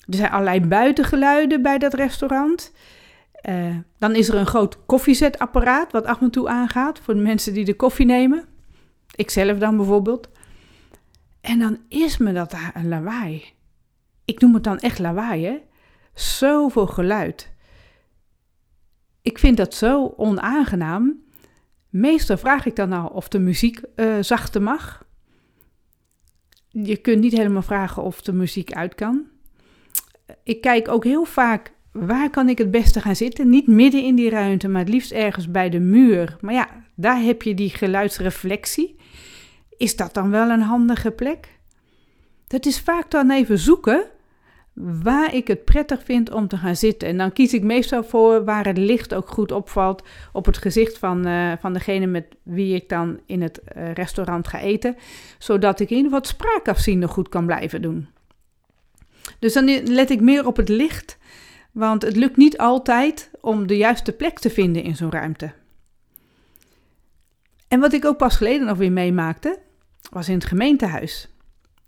Er 0.05 0.15
zijn 0.15 0.31
allerlei 0.31 0.61
buitengeluiden 0.61 1.61
bij 1.61 1.77
dat 1.77 1.93
restaurant. 1.93 2.73
Uh, 3.49 3.75
dan 3.99 4.15
is 4.15 4.29
er 4.29 4.35
een 4.35 4.45
groot 4.45 4.85
koffiezetapparaat 4.85 5.91
wat 5.91 6.05
af 6.05 6.21
en 6.21 6.31
toe 6.31 6.47
aangaat 6.47 6.99
voor 6.99 7.13
de 7.13 7.21
mensen 7.21 7.53
die 7.53 7.65
de 7.65 7.75
koffie 7.75 8.05
nemen. 8.05 8.45
Ikzelf 9.15 9.57
dan 9.57 9.77
bijvoorbeeld. 9.77 10.29
En 11.41 11.59
dan 11.59 11.77
is 11.89 12.17
me 12.17 12.33
dat 12.33 12.51
daar 12.51 12.71
een 12.73 12.87
lawaai. 12.87 13.55
Ik 14.27 14.39
noem 14.39 14.53
het 14.53 14.63
dan 14.63 14.77
echt 14.77 14.99
lawaai, 14.99 15.45
hè? 15.45 15.57
Zoveel 16.13 16.87
geluid. 16.87 17.53
Ik 19.21 19.39
vind 19.39 19.57
dat 19.57 19.73
zo 19.73 20.13
onaangenaam. 20.17 21.23
Meestal 21.89 22.37
vraag 22.37 22.65
ik 22.65 22.75
dan 22.75 22.91
al 22.91 23.07
of 23.07 23.27
de 23.27 23.39
muziek 23.39 23.81
uh, 23.95 24.15
zachter 24.21 24.61
mag. 24.61 25.05
Je 26.67 26.97
kunt 26.97 27.19
niet 27.19 27.37
helemaal 27.37 27.61
vragen 27.61 28.03
of 28.03 28.21
de 28.21 28.33
muziek 28.33 28.73
uit 28.73 28.95
kan. 28.95 29.27
Ik 30.43 30.61
kijk 30.61 30.87
ook 30.87 31.03
heel 31.03 31.25
vaak 31.25 31.73
waar 31.91 32.29
kan 32.29 32.49
ik 32.49 32.57
het 32.57 32.71
beste 32.71 33.01
gaan 33.01 33.15
zitten? 33.15 33.49
Niet 33.49 33.67
midden 33.67 34.03
in 34.03 34.15
die 34.15 34.29
ruimte, 34.29 34.67
maar 34.67 34.81
het 34.81 34.89
liefst 34.89 35.11
ergens 35.11 35.51
bij 35.51 35.69
de 35.69 35.79
muur. 35.79 36.37
Maar 36.41 36.53
ja, 36.53 36.69
daar 36.95 37.21
heb 37.21 37.41
je 37.41 37.53
die 37.53 37.69
geluidsreflectie. 37.69 38.95
Is 39.77 39.95
dat 39.95 40.13
dan 40.13 40.29
wel 40.29 40.49
een 40.49 40.61
handige 40.61 41.11
plek? 41.11 41.59
Dat 42.47 42.65
is 42.65 42.79
vaak 42.79 43.11
dan 43.11 43.31
even 43.31 43.57
zoeken 43.57 44.15
waar 44.79 45.33
ik 45.33 45.47
het 45.47 45.65
prettig 45.65 46.03
vind 46.03 46.31
om 46.31 46.47
te 46.47 46.57
gaan 46.57 46.75
zitten. 46.75 47.07
En 47.07 47.17
dan 47.17 47.33
kies 47.33 47.53
ik 47.53 47.63
meestal 47.63 48.03
voor 48.03 48.45
waar 48.45 48.65
het 48.65 48.77
licht 48.77 49.13
ook 49.13 49.29
goed 49.29 49.51
opvalt 49.51 50.03
op 50.31 50.45
het 50.45 50.57
gezicht 50.57 50.97
van, 50.97 51.27
uh, 51.27 51.51
van 51.59 51.73
degene 51.73 52.05
met 52.05 52.25
wie 52.43 52.75
ik 52.75 52.89
dan 52.89 53.19
in 53.25 53.41
het 53.41 53.61
uh, 53.77 53.91
restaurant 53.91 54.47
ga 54.47 54.59
eten, 54.59 54.95
zodat 55.37 55.79
ik 55.79 55.89
in 55.89 56.09
wat 56.09 56.27
spraakafziende 56.27 57.07
goed 57.07 57.29
kan 57.29 57.45
blijven 57.45 57.81
doen. 57.81 58.07
Dus 59.39 59.53
dan 59.53 59.87
let 59.87 60.09
ik 60.09 60.21
meer 60.21 60.47
op 60.47 60.57
het 60.57 60.69
licht, 60.69 61.17
want 61.71 62.01
het 62.01 62.15
lukt 62.15 62.37
niet 62.37 62.57
altijd 62.57 63.31
om 63.41 63.67
de 63.67 63.77
juiste 63.77 64.11
plek 64.11 64.39
te 64.39 64.49
vinden 64.49 64.83
in 64.83 64.95
zo'n 64.95 65.11
ruimte. 65.11 65.51
En 67.67 67.79
wat 67.79 67.93
ik 67.93 68.05
ook 68.05 68.17
pas 68.17 68.35
geleden 68.35 68.67
nog 68.67 68.77
weer 68.77 68.91
meemaakte, 68.91 69.59
was 70.09 70.29
in 70.29 70.33
het 70.33 70.45
gemeentehuis 70.45 71.29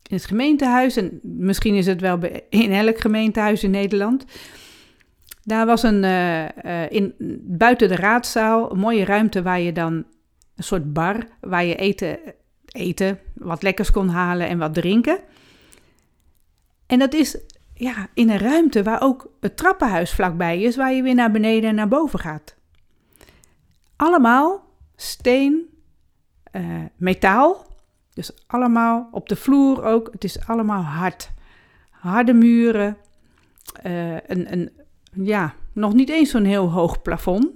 in 0.10 0.16
het 0.16 0.26
gemeentehuis, 0.26 0.96
en 0.96 1.20
misschien 1.22 1.76
is 1.76 1.86
het 1.86 2.02
wel 2.02 2.20
in 2.50 2.72
elk 2.72 3.00
gemeentehuis 3.00 3.64
in 3.64 3.72
Nederland. 3.72 4.26
Daar 5.44 5.66
was 5.66 5.84
een, 5.84 6.04
uh, 6.04 6.92
in, 6.92 7.14
buiten 7.42 7.88
de 7.88 7.96
raadzaal 7.96 8.72
een 8.72 8.80
mooie 8.80 9.06
ruimte 9.06 9.42
waar 9.42 9.60
je 9.60 9.72
dan 9.72 9.94
een 10.56 10.64
soort 10.64 10.94
bar, 10.94 11.28
waar 11.42 11.66
je 11.66 11.76
eten, 11.76 12.20
eten, 12.66 13.20
wat 13.34 13.64
lekkers 13.64 13.92
kon 13.92 14.08
halen 14.08 14.48
en 14.48 14.58
wat 14.58 14.74
drinken. 14.74 15.20
En 16.88 17.00
dat 17.00 17.14
is 17.14 17.38
ja, 17.74 18.08
in 18.14 18.30
een 18.30 18.38
ruimte 18.38 18.84
waar 18.84 19.02
ook 19.02 19.32
het 19.40 19.58
trappenhuis 19.58 20.12
vlakbij 20.12 20.62
is, 20.62 20.76
waar 20.76 20.94
je 20.94 21.04
weer 21.04 21.16
naar 21.16 21.32
beneden 21.32 21.70
en 21.70 21.76
naar 21.76 21.88
boven 21.88 22.20
gaat. 22.20 22.56
Allemaal 23.96 24.64
steen, 24.96 25.70
uh, 26.52 26.64
metaal, 26.96 27.68
dus 28.20 28.32
allemaal 28.48 29.10
op 29.12 29.30
de 29.30 29.36
vloer 29.36 29.84
ook. 29.84 30.10
Het 30.12 30.24
is 30.24 30.48
allemaal 30.48 30.82
hard. 30.82 31.32
Harde 31.90 32.34
muren. 32.34 32.98
Uh, 33.86 34.14
een, 34.14 34.52
een, 34.52 34.70
ja, 35.14 35.54
nog 35.74 35.94
niet 35.94 36.10
eens 36.10 36.30
zo'n 36.30 36.44
heel 36.44 36.72
hoog 36.72 37.02
plafond. 37.02 37.48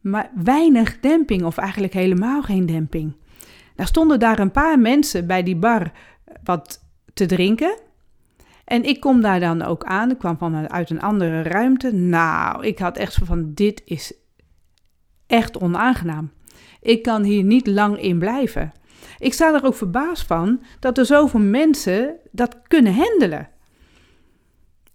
Maar 0.00 0.30
weinig 0.34 1.00
demping, 1.00 1.44
of 1.44 1.56
eigenlijk 1.56 1.92
helemaal 1.92 2.42
geen 2.42 2.66
demping. 2.66 3.12
Er 3.76 3.86
stonden 3.86 4.18
daar 4.18 4.38
een 4.38 4.50
paar 4.50 4.78
mensen 4.78 5.26
bij 5.26 5.42
die 5.42 5.56
bar 5.56 5.92
wat 6.44 6.84
te 7.14 7.26
drinken. 7.26 7.78
En 8.64 8.84
ik 8.84 9.00
kom 9.00 9.20
daar 9.20 9.40
dan 9.40 9.62
ook 9.62 9.84
aan. 9.84 10.10
Ik 10.10 10.18
kwam 10.18 10.38
vanuit 10.38 10.90
een 10.90 11.00
andere 11.00 11.42
ruimte. 11.42 11.92
Nou, 11.92 12.66
ik 12.66 12.78
had 12.78 12.96
echt 12.96 13.18
van: 13.24 13.54
dit 13.54 13.82
is 13.84 14.14
echt 15.26 15.58
onaangenaam. 15.58 16.30
Ik 16.80 17.02
kan 17.02 17.22
hier 17.22 17.44
niet 17.44 17.66
lang 17.66 18.00
in 18.00 18.18
blijven. 18.18 18.72
Ik 19.18 19.32
sta 19.32 19.54
er 19.54 19.64
ook 19.64 19.74
verbaasd 19.74 20.26
van 20.26 20.62
dat 20.80 20.98
er 20.98 21.06
zoveel 21.06 21.40
mensen 21.40 22.16
dat 22.30 22.56
kunnen 22.66 22.94
handelen. 22.94 23.48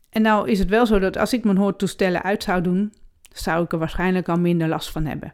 En 0.09 0.21
nou 0.21 0.49
is 0.49 0.59
het 0.59 0.69
wel 0.69 0.85
zo 0.85 0.99
dat 0.99 1.17
als 1.17 1.33
ik 1.33 1.43
mijn 1.43 1.57
hoortoestellen 1.57 2.23
uit 2.23 2.43
zou 2.43 2.61
doen, 2.61 2.93
zou 3.33 3.63
ik 3.63 3.71
er 3.71 3.77
waarschijnlijk 3.77 4.29
al 4.29 4.39
minder 4.39 4.67
last 4.67 4.91
van 4.91 5.05
hebben. 5.05 5.33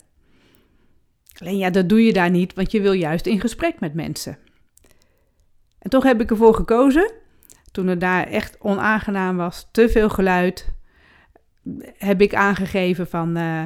Alleen 1.37 1.57
ja, 1.57 1.69
dat 1.69 1.89
doe 1.89 2.05
je 2.05 2.13
daar 2.13 2.29
niet, 2.29 2.53
want 2.53 2.71
je 2.71 2.81
wil 2.81 2.91
juist 2.91 3.25
in 3.25 3.39
gesprek 3.39 3.79
met 3.79 3.93
mensen. 3.93 4.37
En 5.79 5.89
toch 5.89 6.03
heb 6.03 6.21
ik 6.21 6.29
ervoor 6.29 6.53
gekozen, 6.53 7.11
toen 7.71 7.87
het 7.87 7.99
daar 7.99 8.27
echt 8.27 8.57
onaangenaam 8.59 9.37
was, 9.37 9.67
te 9.71 9.89
veel 9.89 10.09
geluid, 10.09 10.73
heb 11.97 12.21
ik 12.21 12.35
aangegeven 12.35 13.07
van, 13.07 13.37
uh, 13.37 13.65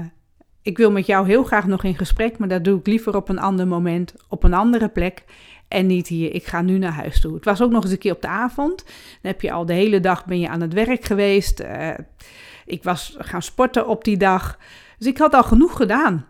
ik 0.63 0.77
wil 0.77 0.91
met 0.91 1.05
jou 1.05 1.27
heel 1.27 1.43
graag 1.43 1.67
nog 1.67 1.83
in 1.83 1.97
gesprek, 1.97 2.37
maar 2.37 2.47
dat 2.47 2.63
doe 2.63 2.79
ik 2.79 2.87
liever 2.87 3.15
op 3.15 3.29
een 3.29 3.39
ander 3.39 3.67
moment, 3.67 4.13
op 4.27 4.43
een 4.43 4.53
andere 4.53 4.89
plek. 4.89 5.23
En 5.67 5.87
niet 5.87 6.07
hier, 6.07 6.33
ik 6.33 6.45
ga 6.45 6.61
nu 6.61 6.77
naar 6.77 6.91
huis 6.91 7.21
toe. 7.21 7.33
Het 7.33 7.45
was 7.45 7.61
ook 7.61 7.71
nog 7.71 7.83
eens 7.83 7.91
een 7.91 7.97
keer 7.97 8.13
op 8.13 8.21
de 8.21 8.27
avond. 8.27 8.83
Dan 8.85 9.31
heb 9.31 9.41
je 9.41 9.51
al 9.51 9.65
de 9.65 9.73
hele 9.73 9.99
dag 9.99 10.25
ben 10.25 10.39
je 10.39 10.49
aan 10.49 10.61
het 10.61 10.73
werk 10.73 11.05
geweest. 11.05 11.61
Uh, 11.61 11.93
ik 12.65 12.83
was 12.83 13.15
gaan 13.17 13.41
sporten 13.41 13.87
op 13.87 14.03
die 14.03 14.17
dag. 14.17 14.57
Dus 14.97 15.07
ik 15.07 15.17
had 15.17 15.33
al 15.33 15.43
genoeg 15.43 15.75
gedaan. 15.75 16.27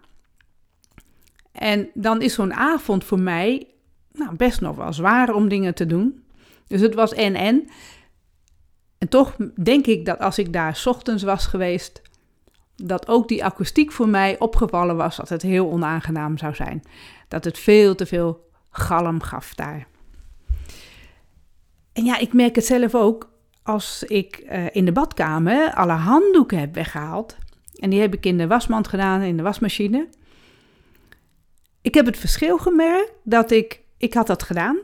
En 1.52 1.90
dan 1.94 2.22
is 2.22 2.34
zo'n 2.34 2.54
avond 2.54 3.04
voor 3.04 3.20
mij 3.20 3.68
nou, 4.12 4.36
best 4.36 4.62
nog 4.62 4.76
wel 4.76 4.94
zwaar 4.94 5.34
om 5.34 5.50
dingen 5.50 5.74
te 5.74 5.86
doen. 5.86 6.24
Dus 6.68 6.82
het 6.82 6.94
was 6.94 7.14
en 7.14 7.36
en. 7.36 7.68
En 8.98 9.10
toch 9.10 9.36
denk 9.64 9.86
ik 9.86 10.06
dat 10.06 10.20
als 10.20 10.38
ik 10.38 10.54
daar 10.54 10.82
ochtends 10.86 11.24
was 11.24 11.46
geweest, 11.46 12.02
dat 12.76 13.08
ook 13.08 13.28
die 13.28 13.44
akoestiek 13.44 13.92
voor 13.92 14.08
mij 14.08 14.40
opgevallen 14.40 14.96
was 14.96 15.16
dat 15.16 15.30
het 15.30 15.42
heel 15.42 15.72
onaangenaam 15.72 16.38
zou 16.38 16.56
zijn. 16.56 16.84
Dat 17.28 17.44
het 17.44 17.60
veel 17.60 17.96
te 17.96 18.06
veel 18.06 18.50
galm 18.70 19.22
gaf 19.22 19.54
daar. 19.56 19.88
En 21.94 22.06
ja, 22.06 22.18
ik 22.18 22.34
merk 22.34 22.56
het 22.56 22.66
zelf 22.66 22.96
ook 22.96 23.32
als 23.64 24.04
ik 24.04 24.44
uh, 24.46 24.66
in 24.72 24.86
de 24.86 24.92
badkamer 24.92 25.74
alle 25.74 25.92
handdoeken 25.92 26.60
heb 26.60 26.74
weggehaald. 26.74 27.38
En 27.80 27.90
die 27.90 28.02
heb 28.02 28.14
ik 28.14 28.26
in 28.26 28.38
de 28.38 28.48
wasmand 28.48 28.88
gedaan, 28.88 29.22
in 29.22 29.38
de 29.38 29.44
wasmachine. 29.44 30.08
Ik 31.82 31.94
heb 31.94 32.06
het 32.06 32.18
verschil 32.18 32.58
gemerkt 32.58 33.12
dat 33.24 33.52
ik, 33.52 33.82
ik 33.98 34.14
had 34.14 34.28
dat 34.28 34.44
gedaan. 34.44 34.78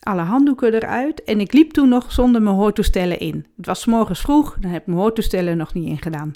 Alle 0.00 0.22
handdoeken 0.22 0.74
eruit. 0.74 1.24
En 1.24 1.40
ik 1.40 1.52
liep 1.52 1.70
toen 1.70 1.88
nog 1.88 2.12
zonder 2.12 2.42
mijn 2.42 2.56
hoortoestellen 2.56 3.18
in. 3.18 3.46
Het 3.56 3.66
was 3.66 3.86
morgens 3.86 4.20
vroeg, 4.20 4.56
dan 4.60 4.70
heb 4.70 4.80
ik 4.80 4.86
mijn 4.86 4.98
hoortoestellen 4.98 5.56
nog 5.56 5.74
niet 5.74 5.88
ingedaan. 5.88 6.32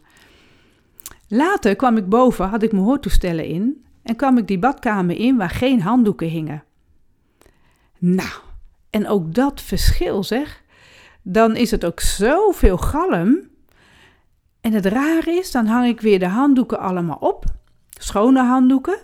Later 1.28 1.76
kwam 1.76 1.96
ik 1.96 2.08
boven, 2.08 2.48
had 2.48 2.62
ik 2.62 2.72
mijn 2.72 2.84
hoortoestellen 2.84 3.44
in 3.44 3.84
en 4.02 4.16
kwam 4.16 4.38
ik 4.38 4.46
die 4.46 4.58
badkamer 4.58 5.16
in 5.16 5.36
waar 5.36 5.50
geen 5.50 5.82
handdoeken 5.82 6.28
hingen. 6.28 6.64
Nou, 7.98 8.38
en 8.90 9.08
ook 9.08 9.34
dat 9.34 9.60
verschil 9.60 10.24
zeg, 10.24 10.62
dan 11.22 11.56
is 11.56 11.70
het 11.70 11.84
ook 11.84 12.00
zoveel 12.00 12.76
galm. 12.76 13.48
En 14.60 14.72
het 14.72 14.86
raar 14.86 15.28
is, 15.28 15.50
dan 15.50 15.66
hang 15.66 15.86
ik 15.86 16.00
weer 16.00 16.18
de 16.18 16.28
handdoeken 16.28 16.78
allemaal 16.78 17.16
op, 17.20 17.44
schone 17.90 18.42
handdoeken, 18.42 18.98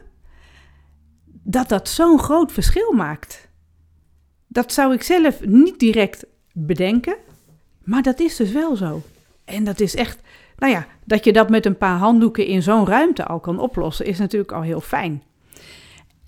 dat 1.42 1.68
dat 1.68 1.88
zo'n 1.88 2.18
groot 2.18 2.52
verschil 2.52 2.92
maakt. 2.92 3.49
Dat 4.52 4.72
zou 4.72 4.94
ik 4.94 5.02
zelf 5.02 5.44
niet 5.44 5.78
direct 5.78 6.26
bedenken, 6.52 7.16
maar 7.82 8.02
dat 8.02 8.20
is 8.20 8.36
dus 8.36 8.52
wel 8.52 8.76
zo. 8.76 9.02
En 9.44 9.64
dat 9.64 9.80
is 9.80 9.94
echt, 9.94 10.20
nou 10.58 10.72
ja, 10.72 10.86
dat 11.04 11.24
je 11.24 11.32
dat 11.32 11.50
met 11.50 11.66
een 11.66 11.76
paar 11.78 11.96
handdoeken 11.98 12.46
in 12.46 12.62
zo'n 12.62 12.86
ruimte 12.86 13.24
al 13.24 13.40
kan 13.40 13.58
oplossen, 13.58 14.06
is 14.06 14.18
natuurlijk 14.18 14.52
al 14.52 14.62
heel 14.62 14.80
fijn. 14.80 15.22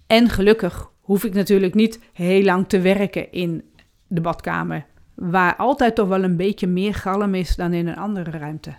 En 0.06 0.28
gelukkig 0.28 0.90
hoef 1.00 1.24
ik 1.24 1.34
natuurlijk 1.34 1.74
niet 1.74 2.00
heel 2.12 2.42
lang 2.42 2.68
te 2.68 2.80
werken 2.80 3.32
in 3.32 3.64
de 4.06 4.20
badkamer, 4.20 4.86
waar 5.14 5.56
altijd 5.56 5.94
toch 5.94 6.08
wel 6.08 6.22
een 6.22 6.36
beetje 6.36 6.66
meer 6.66 6.94
galm 6.94 7.34
is 7.34 7.56
dan 7.56 7.72
in 7.72 7.86
een 7.86 7.96
andere 7.96 8.30
ruimte. 8.30 8.74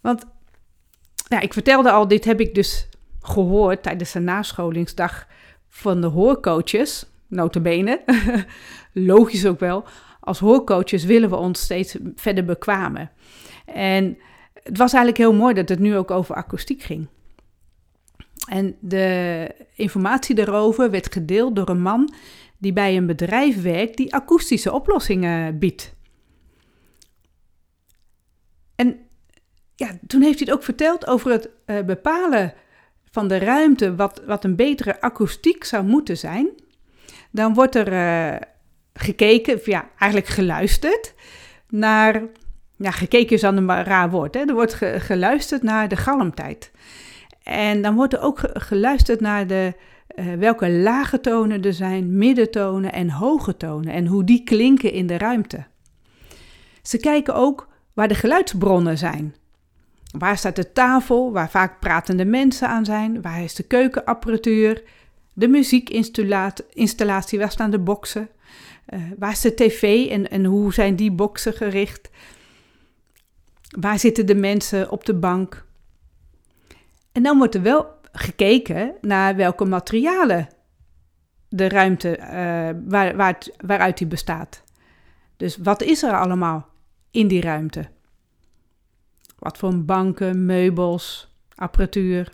Want 0.00 0.26
nou, 1.28 1.42
ik 1.42 1.52
vertelde 1.52 1.90
al, 1.90 2.08
dit 2.08 2.24
heb 2.24 2.40
ik 2.40 2.54
dus 2.54 2.88
gehoord 3.20 3.82
tijdens 3.82 4.12
de 4.12 4.20
nascholingsdag 4.20 5.26
van 5.74 6.00
de 6.00 6.06
hoorcoaches, 6.06 7.06
notabene. 7.26 8.02
Logisch 8.92 9.46
ook 9.46 9.60
wel. 9.60 9.84
Als 10.20 10.38
hoorcoaches 10.38 11.04
willen 11.04 11.30
we 11.30 11.36
ons 11.36 11.60
steeds 11.60 11.96
verder 12.14 12.44
bekwamen. 12.44 13.10
En 13.66 14.18
het 14.62 14.78
was 14.78 14.92
eigenlijk 14.92 15.16
heel 15.16 15.34
mooi 15.34 15.54
dat 15.54 15.68
het 15.68 15.78
nu 15.78 15.96
ook 15.96 16.10
over 16.10 16.34
akoestiek 16.34 16.82
ging. 16.82 17.08
En 18.48 18.76
de 18.80 19.48
informatie 19.74 20.34
daarover 20.34 20.90
werd 20.90 21.12
gedeeld 21.12 21.56
door 21.56 21.68
een 21.68 21.82
man 21.82 22.14
die 22.58 22.72
bij 22.72 22.96
een 22.96 23.06
bedrijf 23.06 23.62
werkt 23.62 23.96
die 23.96 24.14
akoestische 24.14 24.72
oplossingen 24.72 25.58
biedt. 25.58 25.94
En 28.74 28.98
ja, 29.74 29.98
toen 30.06 30.22
heeft 30.22 30.38
hij 30.38 30.46
het 30.48 30.56
ook 30.56 30.64
verteld 30.64 31.06
over 31.06 31.30
het 31.30 31.48
uh, 31.66 31.80
bepalen 31.82 32.54
van 33.12 33.28
de 33.28 33.38
ruimte, 33.38 33.94
wat, 33.94 34.22
wat 34.26 34.44
een 34.44 34.56
betere 34.56 35.00
akoestiek 35.00 35.64
zou 35.64 35.84
moeten 35.84 36.16
zijn. 36.16 36.48
Dan 37.30 37.54
wordt 37.54 37.74
er 37.74 37.92
uh, 37.92 38.40
gekeken, 38.94 39.60
ja, 39.64 39.88
eigenlijk 39.98 40.32
geluisterd 40.32 41.14
naar. 41.68 42.22
Ja, 42.76 42.90
gekeken 42.90 43.34
is 43.34 43.40
dan 43.40 43.56
een 43.56 43.84
raar 43.84 44.10
woord. 44.10 44.34
Hè? 44.34 44.40
Er 44.40 44.54
wordt 44.54 44.74
ge, 44.74 45.00
geluisterd 45.00 45.62
naar 45.62 45.88
de 45.88 45.96
galmtijd. 45.96 46.70
En 47.42 47.82
dan 47.82 47.94
wordt 47.94 48.12
er 48.12 48.20
ook 48.20 48.40
geluisterd 48.52 49.20
naar 49.20 49.46
de, 49.46 49.74
uh, 50.14 50.34
welke 50.34 50.70
lage 50.70 51.20
tonen 51.20 51.62
er 51.62 51.72
zijn, 51.72 52.16
middentonen 52.16 52.92
en 52.92 53.10
hoge 53.10 53.56
tonen 53.56 53.92
en 53.92 54.06
hoe 54.06 54.24
die 54.24 54.44
klinken 54.44 54.92
in 54.92 55.06
de 55.06 55.18
ruimte. 55.18 55.64
Ze 56.82 56.98
kijken 56.98 57.34
ook 57.34 57.68
waar 57.92 58.08
de 58.08 58.14
geluidsbronnen 58.14 58.98
zijn. 58.98 59.34
Waar 60.12 60.38
staat 60.38 60.56
de 60.56 60.72
tafel 60.72 61.32
waar 61.32 61.50
vaak 61.50 61.80
pratende 61.80 62.24
mensen 62.24 62.68
aan 62.68 62.84
zijn? 62.84 63.22
Waar 63.22 63.42
is 63.42 63.54
de 63.54 63.62
keukenapparatuur? 63.62 64.82
De 65.32 65.48
muziekinstallatie, 65.48 67.38
waar 67.38 67.50
staan 67.50 67.70
de 67.70 67.78
boksen? 67.78 68.28
Uh, 68.88 69.00
waar 69.18 69.30
is 69.30 69.40
de 69.40 69.54
tv 69.54 70.10
en, 70.10 70.30
en 70.30 70.44
hoe 70.44 70.72
zijn 70.72 70.96
die 70.96 71.12
boksen 71.12 71.52
gericht? 71.52 72.10
Waar 73.78 73.98
zitten 73.98 74.26
de 74.26 74.34
mensen 74.34 74.90
op 74.90 75.04
de 75.04 75.14
bank? 75.14 75.64
En 77.12 77.22
dan 77.22 77.38
wordt 77.38 77.54
er 77.54 77.62
wel 77.62 77.86
gekeken 78.12 78.94
naar 79.00 79.36
welke 79.36 79.64
materialen 79.64 80.48
de 81.48 81.68
ruimte 81.68 82.18
uh, 82.18 82.26
waar, 82.88 83.16
waar 83.16 83.38
waaruit 83.66 83.98
die 83.98 84.06
bestaat. 84.06 84.62
Dus 85.36 85.56
wat 85.56 85.82
is 85.82 86.02
er 86.02 86.18
allemaal 86.18 86.68
in 87.10 87.28
die 87.28 87.40
ruimte? 87.40 87.88
Wat 89.42 89.58
voor 89.58 89.84
banken, 89.84 90.46
meubels, 90.46 91.34
apparatuur. 91.54 92.32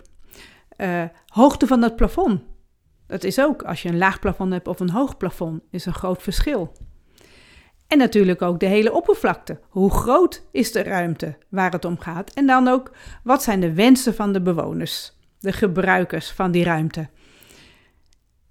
Uh, 0.77 1.05
hoogte 1.27 1.67
van 1.67 1.83
het 1.83 1.97
plafond. 1.97 2.41
Dat 3.07 3.25
is 3.25 3.41
ook, 3.41 3.63
als 3.63 3.83
je 3.83 3.89
een 3.89 3.99
laag 3.99 4.19
plafond 4.19 4.53
hebt 4.53 4.69
of 4.69 4.81
een 4.81 4.91
hoog 4.91 5.17
plafond, 5.17 5.63
is 5.71 5.87
een 5.87 5.95
groot 5.95 6.23
verschil. 6.23 6.73
En 7.87 7.99
natuurlijk 7.99 8.43
ook 8.43 8.61
de 8.61 8.67
hele 8.67 8.93
oppervlakte. 8.93 9.61
Hoe 9.69 9.91
groot 9.91 10.47
is 10.51 10.73
de 10.73 10.83
ruimte 10.83 11.39
waar 11.49 11.73
het 11.73 11.85
om 11.85 11.99
gaat? 11.99 12.33
En 12.33 12.47
dan 12.47 12.69
ook, 12.69 12.91
wat 13.25 13.43
zijn 13.43 13.61
de 13.61 13.73
wensen 13.73 14.15
van 14.15 14.33
de 14.33 14.43
bewoners, 14.43 15.13
de 15.41 15.53
gebruikers 15.53 16.31
van 16.31 16.51
die 16.51 16.65
ruimte? 16.65 17.09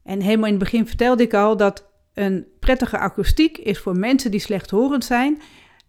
En 0.04 0.22
helemaal 0.22 0.46
in 0.46 0.54
het 0.54 0.64
begin 0.64 0.88
vertelde 0.88 1.24
ik 1.24 1.34
al 1.34 1.58
dat 1.58 1.90
een 2.14 2.48
prettige 2.60 2.98
akoestiek 2.98 3.58
is 3.58 3.80
voor 3.80 3.98
mensen 3.98 4.32
die 4.32 4.40
slechthorend 4.40 5.06
zijn, 5.06 5.42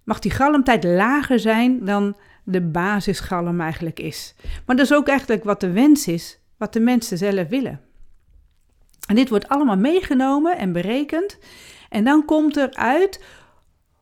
mag 0.04 0.18
die 0.18 0.30
galmtijd 0.30 0.84
lager 0.84 1.38
zijn 1.40 1.84
dan 1.84 2.16
de 2.50 2.60
basisgalm 2.60 3.60
eigenlijk 3.60 4.00
is. 4.00 4.34
Maar 4.66 4.76
dat 4.76 4.84
is 4.84 4.92
ook 4.92 5.08
eigenlijk 5.08 5.44
wat 5.44 5.60
de 5.60 5.72
wens 5.72 6.06
is, 6.06 6.38
wat 6.56 6.72
de 6.72 6.80
mensen 6.80 7.18
zelf 7.18 7.48
willen. 7.48 7.80
En 9.08 9.14
dit 9.14 9.28
wordt 9.28 9.48
allemaal 9.48 9.76
meegenomen 9.76 10.58
en 10.58 10.72
berekend. 10.72 11.38
En 11.88 12.04
dan 12.04 12.24
komt 12.24 12.56
er 12.56 12.74
uit 12.74 13.24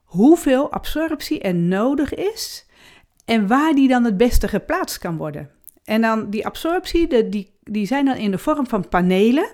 hoeveel 0.05 0.73
absorptie 0.73 1.41
er 1.41 1.55
nodig 1.55 2.15
is 2.15 2.67
en 3.25 3.47
waar 3.47 3.75
die 3.75 3.89
dan 3.89 4.05
het 4.05 4.17
beste 4.17 4.49
geplaatst 4.49 4.99
kan 4.99 5.17
worden. 5.17 5.51
En 5.85 6.01
dan 6.01 6.31
die 6.31 6.47
absorptie, 6.47 7.29
die, 7.29 7.55
die 7.63 7.87
zijn 7.87 8.05
dan 8.05 8.17
in 8.17 8.31
de 8.31 8.39
vorm 8.39 8.67
van 8.67 8.89
panelen. 8.89 9.51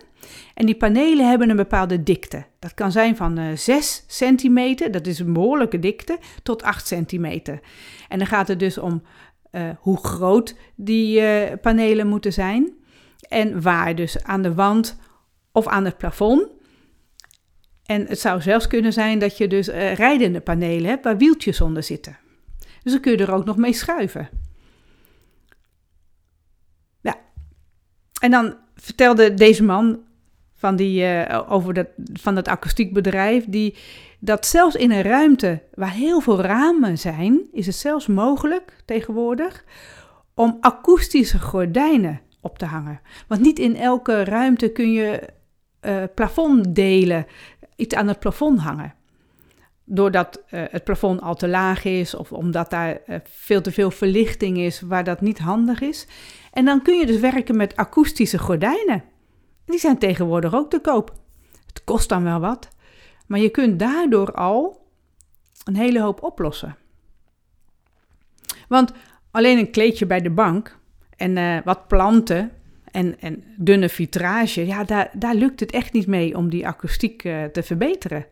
En 0.55 0.67
die 0.67 0.77
panelen 0.77 1.29
hebben 1.29 1.51
een 1.51 1.57
bepaalde 1.57 2.03
dikte. 2.03 2.45
Dat 2.59 2.75
kan 2.75 2.93
zijn 2.93 3.17
van 3.17 3.39
uh, 3.39 3.57
6 3.57 4.05
centimeter, 4.07 4.91
dat 4.91 5.07
is 5.07 5.19
een 5.19 5.33
behoorlijke 5.33 5.79
dikte, 5.79 6.19
tot 6.43 6.63
8 6.63 6.87
centimeter. 6.87 7.61
En 8.09 8.19
dan 8.19 8.27
gaat 8.27 8.49
het 8.49 8.59
dus 8.59 8.79
om 8.79 9.03
uh, 9.53 9.71
hoe 9.79 9.99
groot 9.99 10.57
die 10.77 11.21
uh, 11.21 11.53
panelen 11.61 12.07
moeten 12.07 12.33
zijn. 12.33 12.73
En 13.29 13.63
waar 13.63 13.95
dus 13.95 14.23
aan 14.23 14.43
de 14.43 14.55
wand 14.55 14.97
of 15.53 15.67
aan 15.67 15.85
het 15.85 15.99
plafond. 15.99 16.49
En 17.85 18.07
het 18.07 18.21
zou 18.21 18.41
zelfs 18.41 18.67
kunnen 18.67 18.93
zijn 18.93 19.19
dat 19.19 19.39
je 19.39 19.49
dus 19.49 19.67
rijdende 19.95 20.41
panelen 20.41 20.91
hebt 20.91 21.05
waar 21.05 21.17
wieltjes 21.17 21.61
onder 21.61 21.83
zitten. 21.83 22.19
Dus 22.83 22.93
dan 22.93 23.01
kun 23.01 23.13
je 23.13 23.19
er 23.19 23.33
ook 23.33 23.45
nog 23.45 23.57
mee 23.57 23.73
schuiven. 23.73 24.29
Ja. 27.01 27.21
En 28.21 28.31
dan 28.31 28.57
vertelde 28.75 29.35
deze 29.35 29.63
man 29.63 30.01
van, 30.63 30.77
die, 30.77 31.03
uh, 31.03 31.41
over 31.49 31.75
dat, 31.75 31.87
van 32.13 32.35
dat 32.35 32.49
akoestiekbedrijf, 32.49 33.45
die, 33.49 33.77
dat 34.19 34.47
zelfs 34.47 34.75
in 34.75 34.91
een 34.91 35.03
ruimte 35.03 35.63
waar 35.75 35.93
heel 35.93 36.21
veel 36.21 36.41
ramen 36.41 36.99
zijn, 36.99 37.41
is 37.53 37.67
het 37.67 37.75
zelfs 37.75 38.07
mogelijk 38.07 38.77
tegenwoordig 38.85 39.65
om 40.35 40.57
akoestische 40.61 41.39
gordijnen 41.39 42.21
op 42.41 42.59
te 42.59 42.65
hangen. 42.65 43.01
Want 43.29 43.41
niet 43.41 43.59
in 43.59 43.77
elke 43.77 44.25
ruimte 44.25 44.69
kun 44.69 44.93
je 44.93 45.23
uh, 45.81 46.03
plafonddelen 46.15 47.27
iets 47.77 47.95
aan 47.95 48.09
het 48.09 48.19
plafond 48.19 48.61
hangen. 48.61 48.95
Doordat 49.85 50.43
uh, 50.51 50.63
het 50.71 50.85
plafond 50.85 51.21
al 51.21 51.35
te 51.35 51.49
laag 51.49 51.85
is 51.85 52.15
of 52.15 52.33
omdat 52.33 52.71
daar 52.71 52.99
veel 53.25 53.61
te 53.61 53.73
veel 53.73 53.91
verlichting 53.91 54.59
is 54.59 54.81
waar 54.81 55.05
dat 55.05 55.21
niet 55.21 55.39
handig 55.39 55.81
is. 55.81 56.07
En 56.53 56.65
dan 56.65 56.83
kun 56.83 56.99
je 56.99 57.07
dus 57.07 57.21
werken 57.21 57.57
met 57.57 57.77
akoestische 57.77 58.39
gordijnen. 58.39 59.12
Die 59.65 59.79
zijn 59.79 59.99
tegenwoordig 59.99 60.55
ook 60.55 60.71
te 60.71 60.81
koop. 60.81 61.13
Het 61.67 61.85
kost 61.85 62.09
dan 62.09 62.25
wel 62.25 62.41
wat, 62.41 62.69
maar 63.27 63.39
je 63.39 63.49
kunt 63.49 63.79
daardoor 63.79 64.33
al 64.33 64.87
een 65.65 65.77
hele 65.77 66.01
hoop 66.01 66.23
oplossen. 66.23 66.77
Want 68.69 68.93
alleen 69.31 69.59
een 69.59 69.71
kleedje 69.71 70.07
bij 70.07 70.21
de 70.21 70.31
bank 70.31 70.79
en 71.17 71.37
uh, 71.37 71.59
wat 71.65 71.89
planten 71.89 72.53
en, 72.85 73.21
en 73.21 73.45
dunne 73.57 73.89
vitrage, 73.89 74.67
ja, 74.67 74.85
daar, 74.85 75.11
daar 75.13 75.35
lukt 75.35 75.61
het 75.61 75.71
echt 75.73 75.93
niet 75.93 76.07
mee 76.07 76.37
om 76.37 76.51
die 76.51 76.67
akoestiek 76.67 77.25
uh, 77.25 77.45
te 77.45 77.63
verbeteren. 77.63 78.27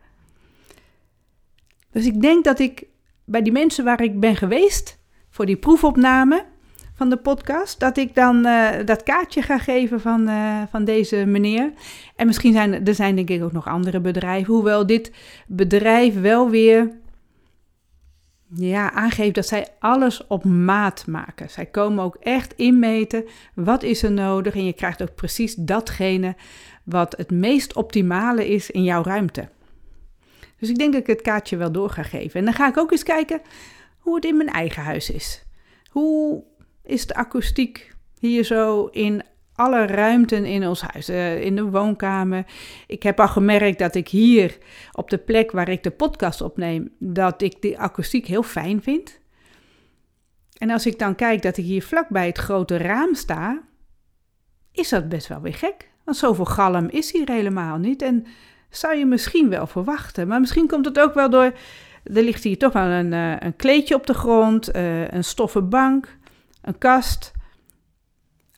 Dus 1.91 2.05
ik 2.05 2.21
denk 2.21 2.43
dat 2.43 2.59
ik 2.59 2.85
bij 3.23 3.41
die 3.41 3.51
mensen 3.51 3.83
waar 3.85 4.01
ik 4.01 4.19
ben 4.19 4.35
geweest 4.35 4.97
voor 5.29 5.45
die 5.45 5.57
proefopname 5.57 6.45
van 7.01 7.09
de 7.09 7.17
podcast, 7.17 7.79
dat 7.79 7.97
ik 7.97 8.15
dan 8.15 8.45
uh, 8.45 8.69
dat 8.85 9.03
kaartje 9.03 9.41
ga 9.41 9.57
geven 9.57 10.01
van, 10.01 10.29
uh, 10.29 10.61
van 10.69 10.83
deze 10.83 11.25
meneer. 11.25 11.73
En 12.15 12.27
misschien 12.27 12.53
zijn 12.53 12.87
er 12.87 12.95
zijn 12.95 13.15
denk 13.15 13.29
ik 13.29 13.43
ook 13.43 13.51
nog 13.51 13.67
andere 13.67 13.99
bedrijven, 13.99 14.53
hoewel 14.53 14.85
dit 14.85 15.11
bedrijf 15.47 16.21
wel 16.21 16.49
weer 16.49 16.91
ja, 18.55 18.91
aangeeft 18.91 19.35
dat 19.35 19.47
zij 19.47 19.67
alles 19.79 20.27
op 20.27 20.43
maat 20.43 21.07
maken. 21.07 21.49
Zij 21.49 21.65
komen 21.65 22.03
ook 22.03 22.15
echt 22.19 22.53
inmeten 22.53 23.25
wat 23.53 23.83
is 23.83 24.03
er 24.03 24.11
nodig 24.11 24.55
en 24.55 24.65
je 24.65 24.73
krijgt 24.73 25.01
ook 25.01 25.15
precies 25.15 25.55
datgene 25.55 26.35
wat 26.83 27.17
het 27.17 27.31
meest 27.31 27.75
optimale 27.75 28.47
is 28.47 28.71
in 28.71 28.83
jouw 28.83 29.03
ruimte. 29.03 29.49
Dus 30.59 30.69
ik 30.69 30.77
denk 30.77 30.91
dat 30.91 31.01
ik 31.01 31.07
het 31.07 31.21
kaartje 31.21 31.57
wel 31.57 31.71
door 31.71 31.89
ga 31.89 32.03
geven. 32.03 32.39
En 32.39 32.45
dan 32.45 32.53
ga 32.53 32.67
ik 32.67 32.77
ook 32.77 32.91
eens 32.91 33.03
kijken 33.03 33.41
hoe 33.99 34.15
het 34.15 34.25
in 34.25 34.37
mijn 34.37 34.49
eigen 34.49 34.83
huis 34.83 35.09
is. 35.09 35.45
Hoe 35.89 36.43
is 36.83 37.07
de 37.07 37.15
akoestiek 37.15 37.95
hier 38.19 38.43
zo 38.43 38.85
in 38.85 39.23
alle 39.55 39.85
ruimten 39.85 40.45
in 40.45 40.67
ons 40.67 40.81
huis, 40.81 41.09
uh, 41.09 41.43
in 41.43 41.55
de 41.55 41.63
woonkamer. 41.63 42.45
Ik 42.87 43.03
heb 43.03 43.19
al 43.19 43.27
gemerkt 43.27 43.79
dat 43.79 43.95
ik 43.95 44.07
hier 44.07 44.57
op 44.91 45.09
de 45.09 45.17
plek 45.17 45.51
waar 45.51 45.69
ik 45.69 45.83
de 45.83 45.91
podcast 45.91 46.41
opneem, 46.41 46.89
dat 46.99 47.41
ik 47.41 47.61
de 47.61 47.77
akoestiek 47.77 48.27
heel 48.27 48.43
fijn 48.43 48.81
vind. 48.81 49.19
En 50.57 50.69
als 50.69 50.85
ik 50.85 50.99
dan 50.99 51.15
kijk 51.15 51.41
dat 51.41 51.57
ik 51.57 51.65
hier 51.65 51.83
vlak 51.83 52.09
bij 52.09 52.27
het 52.27 52.37
grote 52.37 52.77
raam 52.77 53.15
sta, 53.15 53.61
is 54.71 54.89
dat 54.89 55.09
best 55.09 55.27
wel 55.27 55.41
weer 55.41 55.53
gek. 55.53 55.89
Want 56.03 56.17
zoveel 56.17 56.45
galm 56.45 56.89
is 56.89 57.11
hier 57.11 57.29
helemaal 57.29 57.77
niet. 57.77 58.01
En 58.01 58.25
zou 58.69 58.95
je 58.95 59.05
misschien 59.05 59.49
wel 59.49 59.67
verwachten. 59.67 60.27
Maar 60.27 60.39
misschien 60.39 60.67
komt 60.67 60.85
het 60.85 60.99
ook 60.99 61.13
wel 61.13 61.29
door. 61.29 61.53
Er 62.03 62.23
ligt 62.23 62.43
hier 62.43 62.57
toch 62.57 62.73
wel 62.73 62.87
een, 62.87 63.11
uh, 63.11 63.35
een 63.39 63.55
kleedje 63.55 63.95
op 63.95 64.07
de 64.07 64.13
grond, 64.13 64.75
uh, 64.75 65.07
een 65.07 65.23
stoffen 65.23 65.69
bank, 65.69 66.17
een 66.61 66.77
kast 66.77 67.31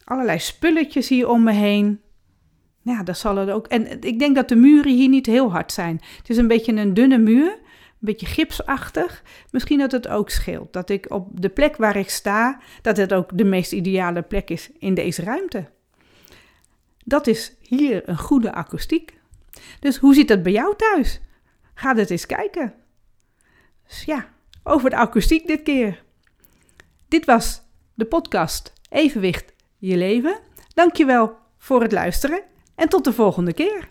allerlei 0.03 0.39
spulletjes 0.39 1.09
hier 1.09 1.29
om 1.29 1.43
me 1.43 1.51
heen. 1.51 2.01
Ja, 2.81 3.03
dat 3.03 3.17
zal 3.17 3.35
het 3.35 3.49
ook. 3.49 3.67
En 3.67 4.01
ik 4.01 4.19
denk 4.19 4.35
dat 4.35 4.49
de 4.49 4.55
muren 4.55 4.91
hier 4.91 5.09
niet 5.09 5.25
heel 5.25 5.51
hard 5.51 5.71
zijn. 5.71 6.01
Het 6.17 6.29
is 6.29 6.37
een 6.37 6.47
beetje 6.47 6.73
een 6.73 6.93
dunne 6.93 7.17
muur 7.17 7.61
beetje 8.03 8.25
gipsachtig. 8.25 9.23
Misschien 9.51 9.79
dat 9.79 9.91
het 9.91 10.07
ook 10.07 10.29
scheelt. 10.29 10.73
Dat 10.73 10.89
ik 10.89 11.11
op 11.11 11.41
de 11.41 11.49
plek 11.49 11.75
waar 11.75 11.95
ik 11.95 12.09
sta, 12.09 12.59
dat 12.81 12.97
het 12.97 13.13
ook 13.13 13.37
de 13.37 13.43
meest 13.43 13.71
ideale 13.71 14.21
plek 14.21 14.49
is 14.49 14.71
in 14.79 14.93
deze 14.93 15.21
ruimte. 15.21 15.69
Dat 17.05 17.27
is 17.27 17.55
hier 17.61 18.09
een 18.09 18.17
goede 18.17 18.53
akoestiek. 18.53 19.19
Dus 19.79 19.97
hoe 19.97 20.13
zit 20.13 20.27
dat 20.27 20.43
bij 20.43 20.51
jou 20.51 20.75
thuis? 20.75 21.21
Ga 21.73 21.95
het 21.95 22.09
eens 22.09 22.25
kijken. 22.25 22.73
Dus 23.87 24.03
ja, 24.03 24.33
over 24.63 24.89
de 24.89 24.95
akoestiek 24.95 25.47
dit 25.47 25.63
keer. 25.63 26.03
Dit 27.07 27.25
was 27.25 27.61
de 27.95 28.05
podcast 28.05 28.73
Evenwicht 28.89 29.53
je 29.77 29.97
leven. 29.97 30.39
Dankjewel 30.73 31.35
voor 31.57 31.81
het 31.81 31.91
luisteren 31.91 32.41
en 32.75 32.89
tot 32.89 33.03
de 33.03 33.13
volgende 33.13 33.53
keer. 33.53 33.89